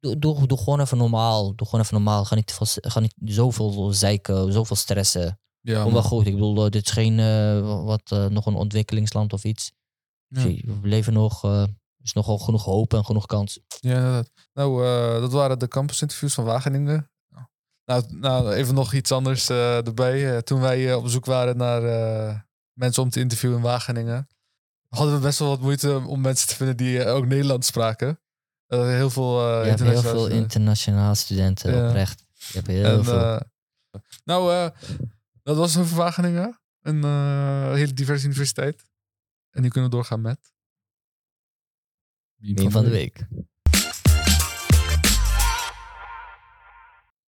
[0.00, 3.92] Doe, doe, doe gewoon even normaal, doe gewoon even normaal, ga niet, ga niet zoveel
[3.92, 5.38] zeiken, zoveel stressen.
[5.64, 9.32] Ja, wel goed, ik bedoel, eh, dit is geen, eh, wat, eh, nog een ontwikkelingsland
[9.32, 9.72] of iets.
[10.26, 10.42] Ja.
[10.42, 11.68] We leven nog, er
[12.02, 13.60] is nogal genoeg hoop en genoeg kans.
[13.80, 14.24] Ja.
[14.52, 14.82] Nou,
[15.20, 17.10] dat waren de campusinterviews van Wageningen.
[17.84, 20.42] Nou, nou even nog iets anders erbij.
[20.42, 21.82] Toen wij op zoek waren naar
[22.72, 24.28] mensen om te interviewen in Wageningen,
[24.88, 28.20] hadden we best wel wat moeite om mensen te vinden die ook Nederlands spraken.
[28.66, 32.24] Heel veel je hebt heel internationale veel internationale studenten, oprecht.
[32.32, 33.40] Je hebt heel En, veel.
[34.24, 34.66] nou, eh,
[35.44, 36.60] dat was over Wageningen.
[36.80, 38.86] Een eh, hele diverse universiteit.
[39.50, 40.52] En nu kunnen we doorgaan met...
[42.36, 43.26] Meme van de week.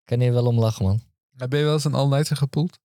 [0.05, 1.01] Kan je wel om lachen, man.
[1.31, 2.79] Ben je wel eens een all-nighter gepoeld?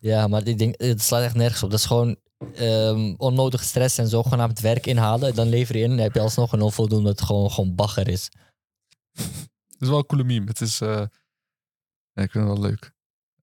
[0.00, 1.70] Ja, maar ik denk, het slaat echt nergens op.
[1.70, 2.16] Dat is gewoon
[2.54, 5.34] ehm, onnodige stress en zo gewoon aan het werk inhalen.
[5.34, 8.08] Dan lever je in en heb je alsnog een onvoldoende dat het gewoon, gewoon bagger
[8.08, 8.30] is.
[9.68, 10.46] Het is wel een coole meme.
[10.46, 10.80] Het is...
[10.80, 11.06] eh,
[12.12, 12.92] ja, ik vind het wel leuk.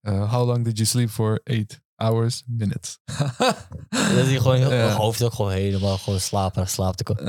[0.06, 1.40] Eh, how long did you sleep for?
[1.44, 3.00] Eight hours, minutes.
[3.90, 4.86] Dat is hier gewoon heel, Ja.
[4.86, 7.00] mijn hoofd ook gewoon helemaal gewoon slaperig slaapt.
[7.00, 7.20] ik ook.
[7.20, 7.26] Eh,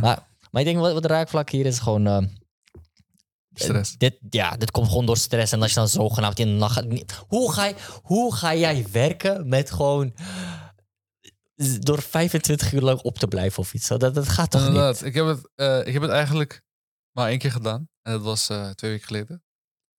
[0.00, 2.06] Maar Maar ik denk wat, wat de raakvlak hier is gewoon...
[2.06, 2.22] eh,
[3.54, 3.96] Stress.
[3.96, 5.52] dit, ja, dit komt gewoon door stress.
[5.52, 6.72] En als je dan zogenaamd in de nacht...
[6.74, 10.14] gaat- Hoe ga, je, hoe ga jij werken met gewoon...
[11.78, 13.88] Door 25 uur lang op te blijven of iets?
[13.88, 14.92] Dat, dat gaat toch Inderdaad.
[14.94, 15.02] niet?
[15.04, 16.62] Ik heb, het, eh, ik heb het eigenlijk
[17.12, 17.88] maar één keer gedaan.
[18.02, 19.42] En dat was eh, twee weken geleden.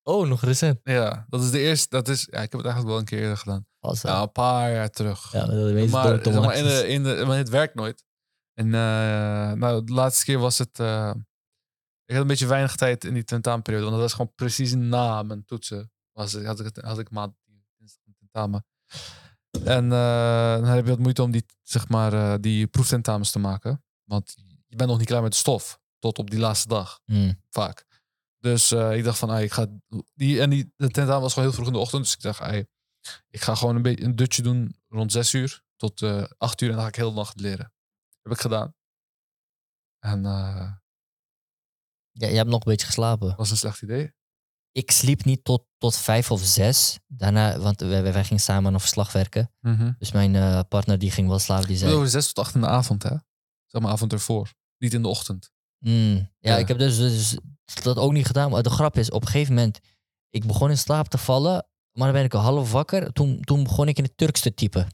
[0.10, 0.80] Oh, nog recent.
[0.84, 1.88] Ja, dat is de eerste.
[1.90, 3.66] Dat is, ja, ik heb het eigenlijk wel een keer eerder gedaan.
[4.02, 5.32] Ja, een paar jaar terug.
[5.32, 8.06] ja, meeste maar, zeg maar in de, in de, maar het werkt nooit.
[8.54, 10.80] En eh, nou, de laatste keer was het...
[10.80, 11.12] eh,
[12.06, 13.86] ik had een beetje weinig tijd in die tentamenperiode.
[13.86, 15.92] Want dat was gewoon precies na mijn toetsen.
[16.12, 17.36] Was, had, ik, had ik maand
[18.20, 18.66] tentamen.
[19.64, 23.84] En eh, dan heb je wat moeite om die, zeg maar, die proeftentamens te maken.
[24.04, 24.36] Want
[24.68, 25.80] je bent nog niet klaar met de stof.
[26.00, 27.42] Tot op die laatste dag Hmm.
[27.50, 27.86] vaak.
[28.40, 29.68] Dus eh, ik dacht van, ah, ik ga
[30.14, 32.40] die en die de tentamen was gewoon heel vroeg in de ochtend, dus ik dacht,
[32.40, 32.64] ah,
[33.30, 36.70] ik ga gewoon een beetje een dutje doen rond zes uur tot eh acht uur
[36.70, 37.74] en dan ga ik heel de nacht leren.
[38.22, 38.76] Heb ik gedaan.
[40.00, 40.72] En eh
[42.12, 43.36] Ja, je hebt nog een beetje geslapen.
[43.36, 44.14] was een slecht idee.
[44.72, 47.00] Ik sliep niet tot, tot vijf of zes.
[47.08, 49.54] Daarna, want wij, wij gingen samen aan een verslag werken.
[50.00, 51.68] Dus mijn partner die ging wel slapen.
[51.68, 53.16] Die zei, over zes tot acht in de avond, hè?
[53.66, 54.54] Zeg maar avond ervoor.
[54.78, 55.52] Niet in de ochtend.
[55.80, 56.58] "Mm, ja, Ja.
[56.58, 57.38] ik heb dus, dus
[57.84, 58.50] dat ook niet gedaan.
[58.52, 59.80] Maar de grap is, op een gegeven moment,
[60.30, 61.68] ik begon in slaap te vallen.
[61.92, 63.12] Maar dan ben ik al half wakker.
[63.14, 64.88] Toen, toen begon ik in het Turks te typen.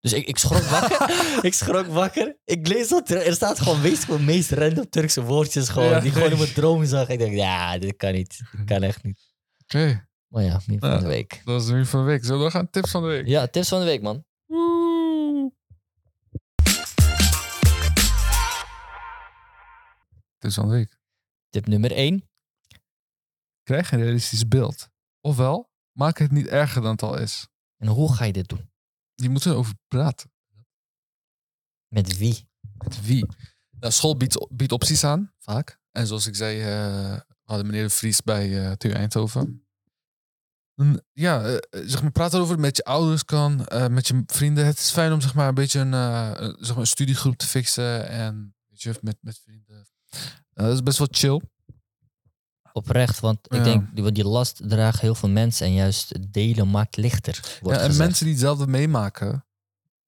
[0.00, 1.10] Dus ik, ik schrok wakker.
[1.48, 2.36] ik schrok wakker.
[2.44, 5.88] Ik lees dat er, er staat gewoon meestal de meest random Turkse woordjes gewoon.
[5.90, 7.08] Ja, die gewoon in mijn droom zag.
[7.08, 8.40] Ik dacht, ja, dit kan niet.
[8.56, 9.20] Dit kan echt niet.
[9.64, 10.98] Oké, Maar ja, niet van Ja.
[10.98, 11.30] de week.
[11.44, 12.24] dat was de nieuws van de week.
[12.24, 12.70] Zullen we gaan?
[12.70, 13.26] Tips van de week.
[13.26, 14.24] Ja, tips van de week, man.
[20.54, 20.98] Van de week.
[21.48, 22.28] Tip nummer 1.
[23.62, 24.88] Krijg een realistisch beeld.
[25.20, 27.48] Ofwel, maak het niet erger dan het al is.
[27.76, 28.70] En hoe ga je dit doen?
[29.14, 30.32] Je moet erover praten.
[31.88, 32.48] Met wie?
[32.78, 33.26] Met wie?
[33.70, 35.80] Nou, school biedt, biedt opties aan, vaak.
[35.90, 39.66] En zoals ik zei, eh, hadden meneer de Vries bij eh TU Eindhoven.
[40.74, 43.56] Dan, ja, eh, zeg maar, praat erover met je ouders kan,
[43.90, 44.66] met je vrienden.
[44.66, 47.46] Het is fijn om zeg maar, een beetje een, een- zeg maar, een studiegroep te
[47.46, 48.08] fixen.
[48.08, 49.86] En weet je, met, met vrienden.
[50.52, 51.40] Eh, dat is best wel chill.
[52.72, 56.96] Oprecht, want ik denk, die, die last dragen heel veel mensen en juist delen maakt
[56.96, 57.40] lichter.
[57.60, 57.98] Wordt Ja, en gezegd.
[57.98, 59.44] mensen die hetzelfde meemaken,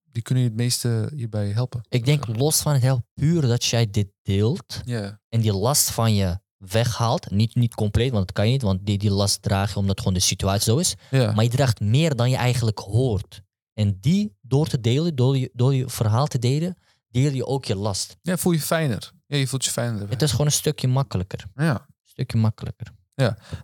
[0.04, 1.80] die kunnen je het meeste hierbij helpen.
[1.88, 4.80] Ik denk los van het heel puur dat jij dit deelt
[5.28, 7.30] en die last van je weghaalt.
[7.30, 9.98] Niet, niet compleet, want dat kan je niet, want die, die last draag je omdat
[9.98, 10.94] gewoon de situatie zo is.
[11.11, 13.42] Maar je draagt meer dan je eigenlijk hoort.
[13.74, 16.76] En die door te delen, door je, door je verhaal te delen,
[17.11, 18.16] deel je ook je last.
[18.22, 19.12] ja, voel je fijner.
[19.29, 20.09] Ja, je voelt je fijner.
[20.09, 21.45] Het is gewoon een stukje makkelijker.
[21.55, 21.74] Ja.
[21.81, 22.93] Een stukje makkelijker.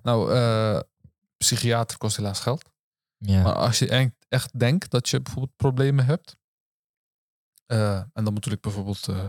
[0.02, 0.80] Nou, eh,
[1.36, 2.70] psychiater kost helaas geld.
[3.18, 3.42] Ja.
[3.42, 6.36] Maar als je echt- echt denkt dat je bijvoorbeeld problemen hebt.
[7.66, 9.24] eh, en dan ik bijvoorbeeld eh,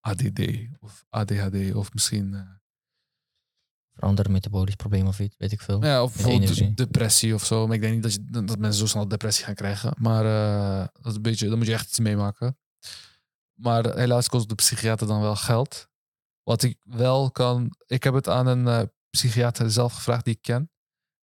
[0.00, 0.40] ADD
[0.80, 2.34] of ADHD of misschien.
[2.34, 2.40] eh,
[3.98, 5.84] Andere metabolisch probleem of iets, weet ik veel.
[5.84, 7.66] ja, of bijvoorbeeld de- depressie of zo.
[7.66, 9.94] Maar ik denk niet dat, je, dat mensen zo snel depressie gaan krijgen.
[9.98, 10.22] Maar
[10.92, 12.58] dat is een beetje, dan moet je echt iets meemaken.
[13.56, 15.88] Maar helaas kost de psychiater dan wel geld.
[16.42, 17.76] Wat ik wel kan.
[17.86, 20.70] Ik heb het aan een eh, psychiater zelf gevraagd die ik ken.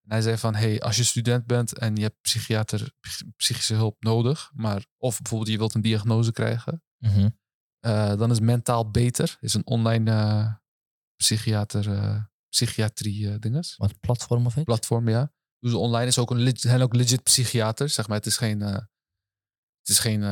[0.02, 3.74] En hij zei van, hey, als je student bent en je hebt psychiater, psych- psychische
[3.74, 7.28] hulp nodig, maar of bijvoorbeeld je wilt een diagnose krijgen, Mhm.
[7.80, 9.36] eh, dan is mentaal beter.
[9.40, 10.54] Is een online eh,
[11.16, 11.84] psychiater,
[12.48, 13.76] psychiatrie dinges.
[13.76, 14.64] Wat platform of iets?
[14.64, 15.32] Platform, ja.
[15.58, 18.16] Dus online is ook een zijn ook legit psychiater, zeg maar.
[18.16, 18.88] Het is geen, het
[19.88, 20.22] is geen.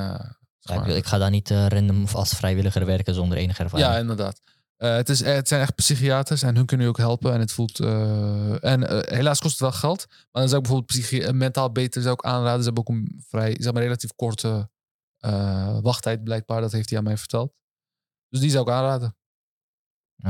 [0.62, 3.38] Eh, zeg ik, maar- ik ga daar niet eh, random of als vrijwilliger werken zonder
[3.38, 3.88] enige ervaring.
[3.92, 4.40] Ja, inderdaad.
[4.76, 7.32] Eh, het, is, het zijn echt psychiaters en hun kunnen je ook helpen.
[7.32, 7.80] En het voelt.
[7.80, 10.06] eh, en eh, helaas kost het wel geld.
[10.08, 12.58] Maar dan zou ik bijvoorbeeld eh, mentaal beter zou ik aanraden.
[12.58, 14.70] Ze hebben ook een vrij, zeg maar, relatief korte
[15.18, 16.60] eh, wachttijd, blijkbaar.
[16.60, 17.52] Dat heeft hij aan mij verteld.
[18.28, 19.16] Dus die zou ik aanraden.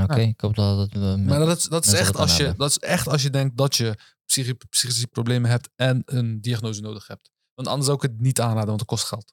[0.03, 2.79] Oké, ik hoop dat, dat Maar dat is, dat is, echt als je, dat is
[2.79, 3.95] echt als je denkt dat je
[4.27, 7.31] psychi- psychische problemen hebt en een diagnose nodig hebt.
[7.55, 9.33] Want anders zou ik het niet aanraden, want het kost geld.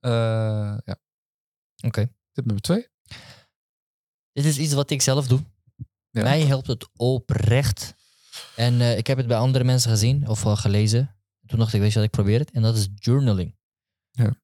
[0.00, 0.96] Eh, ja.
[1.86, 2.10] Oké.
[2.32, 2.88] Tip nummer twee.
[4.32, 5.40] Dit is iets wat ik zelf doe.
[6.10, 6.22] Ja.
[6.22, 7.94] Mij helpt het oprecht.
[8.56, 11.16] En eh, ik heb het bij andere mensen gezien of gelezen.
[11.46, 12.50] Toen dacht ik, weet je wat, ik probeer het.
[12.50, 13.56] En dat is journaling.
[14.10, 14.36] Ja.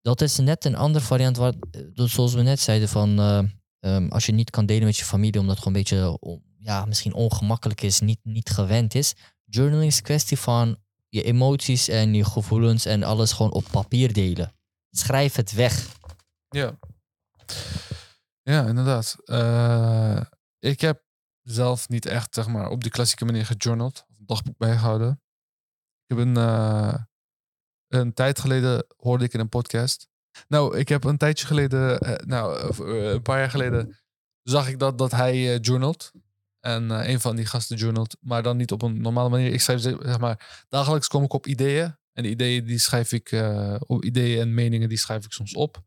[0.00, 3.42] Dat is net een andere variant, waar, eh, zoals we net zeiden, van eh,
[3.80, 6.18] ehm, als je niet kan delen met je familie, omdat het gewoon een beetje,
[6.58, 9.14] ja, misschien ongemakkelijk is, niet, niet gewend is.
[9.44, 10.78] Journaling is een kwestie van
[11.08, 14.55] je emoties en je gevoelens en alles gewoon op papier delen.
[14.98, 15.86] Schrijf het weg.
[16.48, 16.78] Ja.
[18.42, 19.16] Ja, inderdaad.
[19.24, 20.20] Eh,
[20.58, 21.02] ik heb
[21.42, 24.04] zelf niet echt, zeg maar, op die klassieke manier gejournald.
[24.10, 25.20] Of een dagboek bijgehouden.
[26.06, 26.94] Ik heb een, eh,
[27.88, 30.08] een tijd geleden hoorde ik in een podcast.
[30.48, 33.98] Nou, ik heb een tijdje geleden, eh, nou, een paar jaar geleden,
[34.42, 36.12] zag ik dat, dat hij journalt.
[36.60, 39.52] En een van die gasten journalt, maar dan niet op een normale manier.
[39.52, 41.96] Ik schrijf zeg maar, dagelijks kom ik op ideeën.
[42.16, 45.82] En die ideeën die schrijf ik, eh, ideeën en meningen die schrijf ik soms op.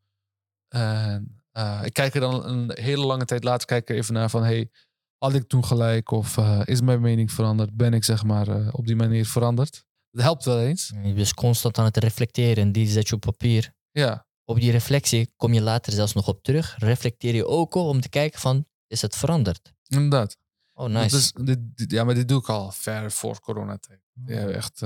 [0.67, 4.29] En eh, ik kijk er dan een hele lange tijd later kijk er even naar
[4.29, 4.69] van, hey,
[5.17, 6.11] had ik toen gelijk?
[6.11, 7.75] Of eh, is mijn mening veranderd?
[7.75, 9.85] Ben ik zeg maar op die manier veranderd?
[10.11, 10.87] Dat helpt wel eens.
[10.87, 13.73] Je bent dus constant aan het reflecteren en die zet je op papier.
[13.91, 16.75] Ja, Op die reflectie kom je later zelfs nog op terug.
[16.77, 19.73] Reflecteer je ook al om te kijken van, is het veranderd?
[19.87, 20.37] inderdaad.
[20.73, 21.31] Oh, nice.
[21.43, 24.01] Dit, dit- ja, maar dit doe ik al ver voor coronatijd.
[24.25, 24.81] Ja, echt.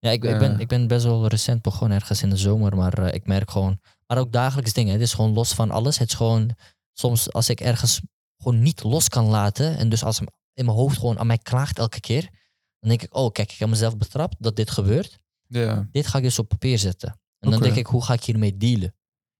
[0.00, 2.92] Ja, ik, ik, ben, ik ben best wel recent begonnen, ergens in de zomer, maar
[2.98, 3.80] eh, ik merk gewoon...
[4.06, 5.98] Maar ook dagelijks dingen, het is gewoon los van alles.
[5.98, 6.56] Het is gewoon,
[6.92, 8.00] soms als ik ergens
[8.36, 11.38] gewoon niet los kan laten, en dus als hem in mijn hoofd gewoon aan mij
[11.38, 12.22] klaagt elke keer,
[12.78, 15.18] dan denk ik, oh kijk, ik heb mezelf betrapt dat dit gebeurt.
[15.46, 15.88] ja.
[15.90, 17.20] Dit ga ik dus op papier zetten.
[17.38, 18.94] En dan denk ik, hoe ga ik hiermee dealen?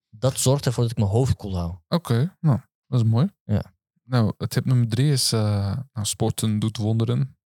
[0.08, 1.74] Dat zorgt ervoor dat ik mijn hoofd koel hou.
[1.88, 3.28] Oké, nou, dat is mooi.
[3.44, 3.74] Ja.
[4.04, 7.38] Nou, tip nummer drie is: eh, nou, sporten doet wonderen.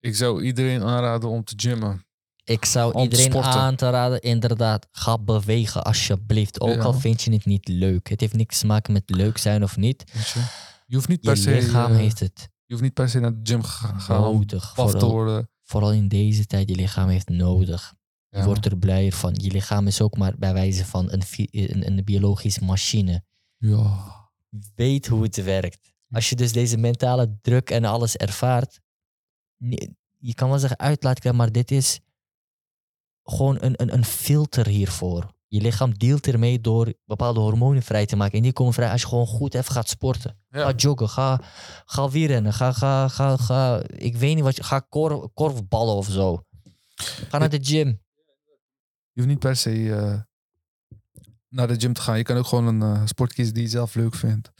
[0.00, 2.06] Ik zou iedereen aanraden om te gymmen.
[2.44, 6.60] Ik zou Om iedereen aan te raden, inderdaad, ga bewegen alsjeblieft.
[6.60, 6.82] Ook Ja.
[6.82, 8.08] al vind je het niet leuk.
[8.08, 10.04] Het heeft niks te maken met leuk zijn of niet.
[10.12, 10.46] Je?
[10.86, 11.50] Je hoeft niet per se.
[11.50, 14.62] lichaam eh, heeft het Je hoeft niet per se naar de gym ga- gaan nodig.
[14.76, 15.50] af te Vooral, worden.
[15.64, 17.94] vooral in deze tijd, je lichaam heeft nodig.
[18.28, 19.34] Je wordt er blijer van.
[19.34, 23.24] Je lichaam is ook maar bij wijze van een, een, een biologische machine.
[23.56, 24.04] Ja.
[24.74, 25.92] Weet hoe het werkt.
[26.10, 28.80] Als je dus deze mentale druk en alles ervaart,
[30.18, 32.00] je kan wel zeggen uitlaat krijgen, maar dit is
[33.22, 35.36] gewoon een, een, een filter hiervoor.
[35.48, 38.36] Je lichaam dealt ermee door bepaalde hormonen vrij te maken.
[38.36, 40.38] En die komen vrij als je gewoon goed even gaat sporten.
[40.50, 40.62] Ja.
[40.62, 41.40] Ga joggen, ga,
[41.84, 46.06] ga wielrennen, ga, ga, ga, ga, ik weet niet wat je, ga kor, korfballen of
[46.06, 46.44] zo.
[47.28, 47.88] Ga naar de gym.
[49.12, 50.20] Je hoeft niet per se eh,
[51.48, 52.16] naar de gym te gaan.
[52.16, 54.52] Je kan ook gewoon een eh, sport kiezen die je zelf leuk vindt.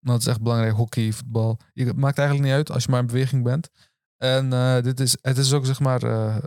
[0.00, 0.74] Dat is echt belangrijk.
[0.74, 1.60] Hockey, voetbal.
[1.72, 3.70] Je, het maakt eigenlijk niet uit als je maar in beweging bent.
[4.16, 6.44] En eh, dit is, het is ook zeg maar eh,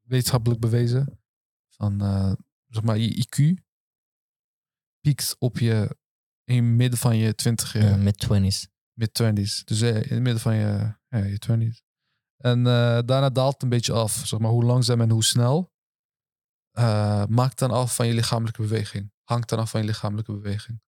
[0.00, 1.20] wetenschappelijk bewezen.
[1.68, 2.32] Van eh,
[2.66, 3.62] zeg maar je IQ
[5.00, 5.96] piekt op je
[6.44, 8.68] in het midden van je twintig jaar Ja, met twenties.
[8.92, 9.64] mid-20s.
[9.64, 11.88] Dus in het midden van je, ja, je 20s.
[12.36, 14.22] En daarna daalt het een beetje af.
[14.26, 15.72] Zeg maar hoe langzaam en hoe snel.
[17.28, 19.12] maakt dan af van je lichamelijke beweging.
[19.22, 20.80] Hangt dan af van je lichamelijke beweging.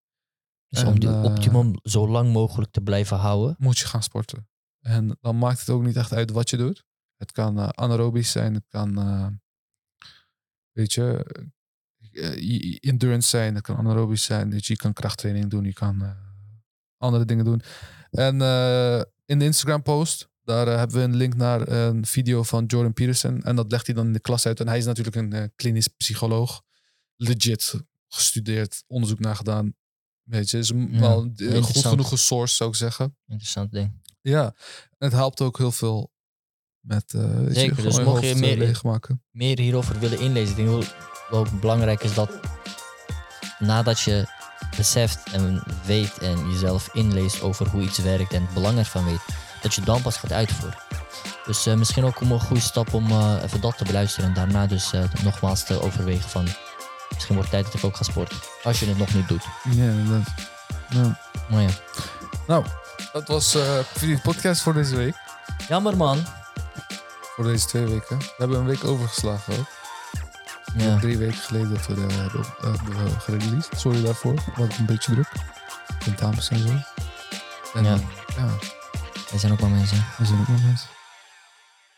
[0.73, 3.55] Dus En, om die eh, optimum zo lang mogelijk te blijven houden.
[3.57, 4.47] Moet je gaan sporten.
[4.79, 6.85] En dan maakt het ook niet echt uit wat je doet.
[7.17, 8.53] Het kan eh, anaerobisch zijn.
[8.53, 9.27] Het kan, eh,
[10.71, 11.25] weet je,
[12.79, 13.55] endurance zijn.
[13.55, 14.49] Het kan anaerobisch zijn.
[14.49, 15.63] Dus je kan krachttraining doen.
[15.63, 16.15] Je kan
[16.97, 17.61] andere dingen doen.
[18.09, 18.33] En
[19.25, 23.43] in de Instagram post, daar hebben we een link naar een video van Jordan Peterson.
[23.43, 24.59] En dat legt hij dan in de klas uit.
[24.59, 26.61] En hij is natuurlijk een klinisch psycholoog.
[27.15, 27.73] Legit
[28.07, 29.75] gestudeerd, onderzoek naar gedaan.
[30.23, 33.17] Weet je, is Ja, wel een goed genoeg gesourced, zou ik zeggen.
[33.27, 34.01] Interessant ding.
[34.21, 34.55] Ja,
[34.97, 36.11] het helpt ook heel veel
[36.79, 39.23] met eh je, Zeker, dus je mocht je meer- eh, leegmaken.
[39.31, 40.49] meer hierover willen inlezen.
[40.49, 40.83] Ik denk wel,
[41.29, 42.39] wel belangrijk is dat
[43.59, 44.25] nadat je
[44.77, 49.25] beseft en weet en jezelf inleest over hoe iets werkt en het belang ervan weet,
[49.61, 50.77] dat je dan pas gaat uitvoeren.
[51.45, 54.67] Dus eh, misschien ook een goede stap om eh, even dat te beluisteren en daarna
[54.67, 56.47] dus eh, nogmaals te overwegen van
[57.23, 58.37] misschien wordt het tijd dat ik ook ga sporten.
[58.63, 59.43] Als je het nog niet doet.
[59.63, 60.27] Ja, inderdaad.
[60.89, 61.19] Ja.
[61.49, 61.69] Maar ja.
[62.47, 62.65] Nou,
[63.13, 65.15] dat was eh de podcast voor deze week.
[65.67, 66.25] Jammer man.
[67.35, 68.17] Voor deze twee weken.
[68.17, 69.67] We hebben een week overgeslagen ook.
[70.77, 70.99] Ja.
[70.99, 73.79] Drie weken geleden dat we de hebben, eh, hebben gereleased.
[73.79, 74.39] Sorry daarvoor.
[74.53, 75.29] Hadden een beetje druk.
[76.03, 76.73] Tentamens en zo.
[77.73, 77.97] En, Ja.
[78.35, 78.47] ja,
[79.31, 80.05] We zijn ook maar mensen.
[80.17, 80.89] we zijn ook nog mensen.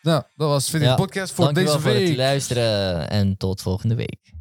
[0.01, 2.17] Nou, dat was de Ja, podcast voor Dankjewel deze voor het week.
[2.17, 4.34] luisteren en tot volgende week.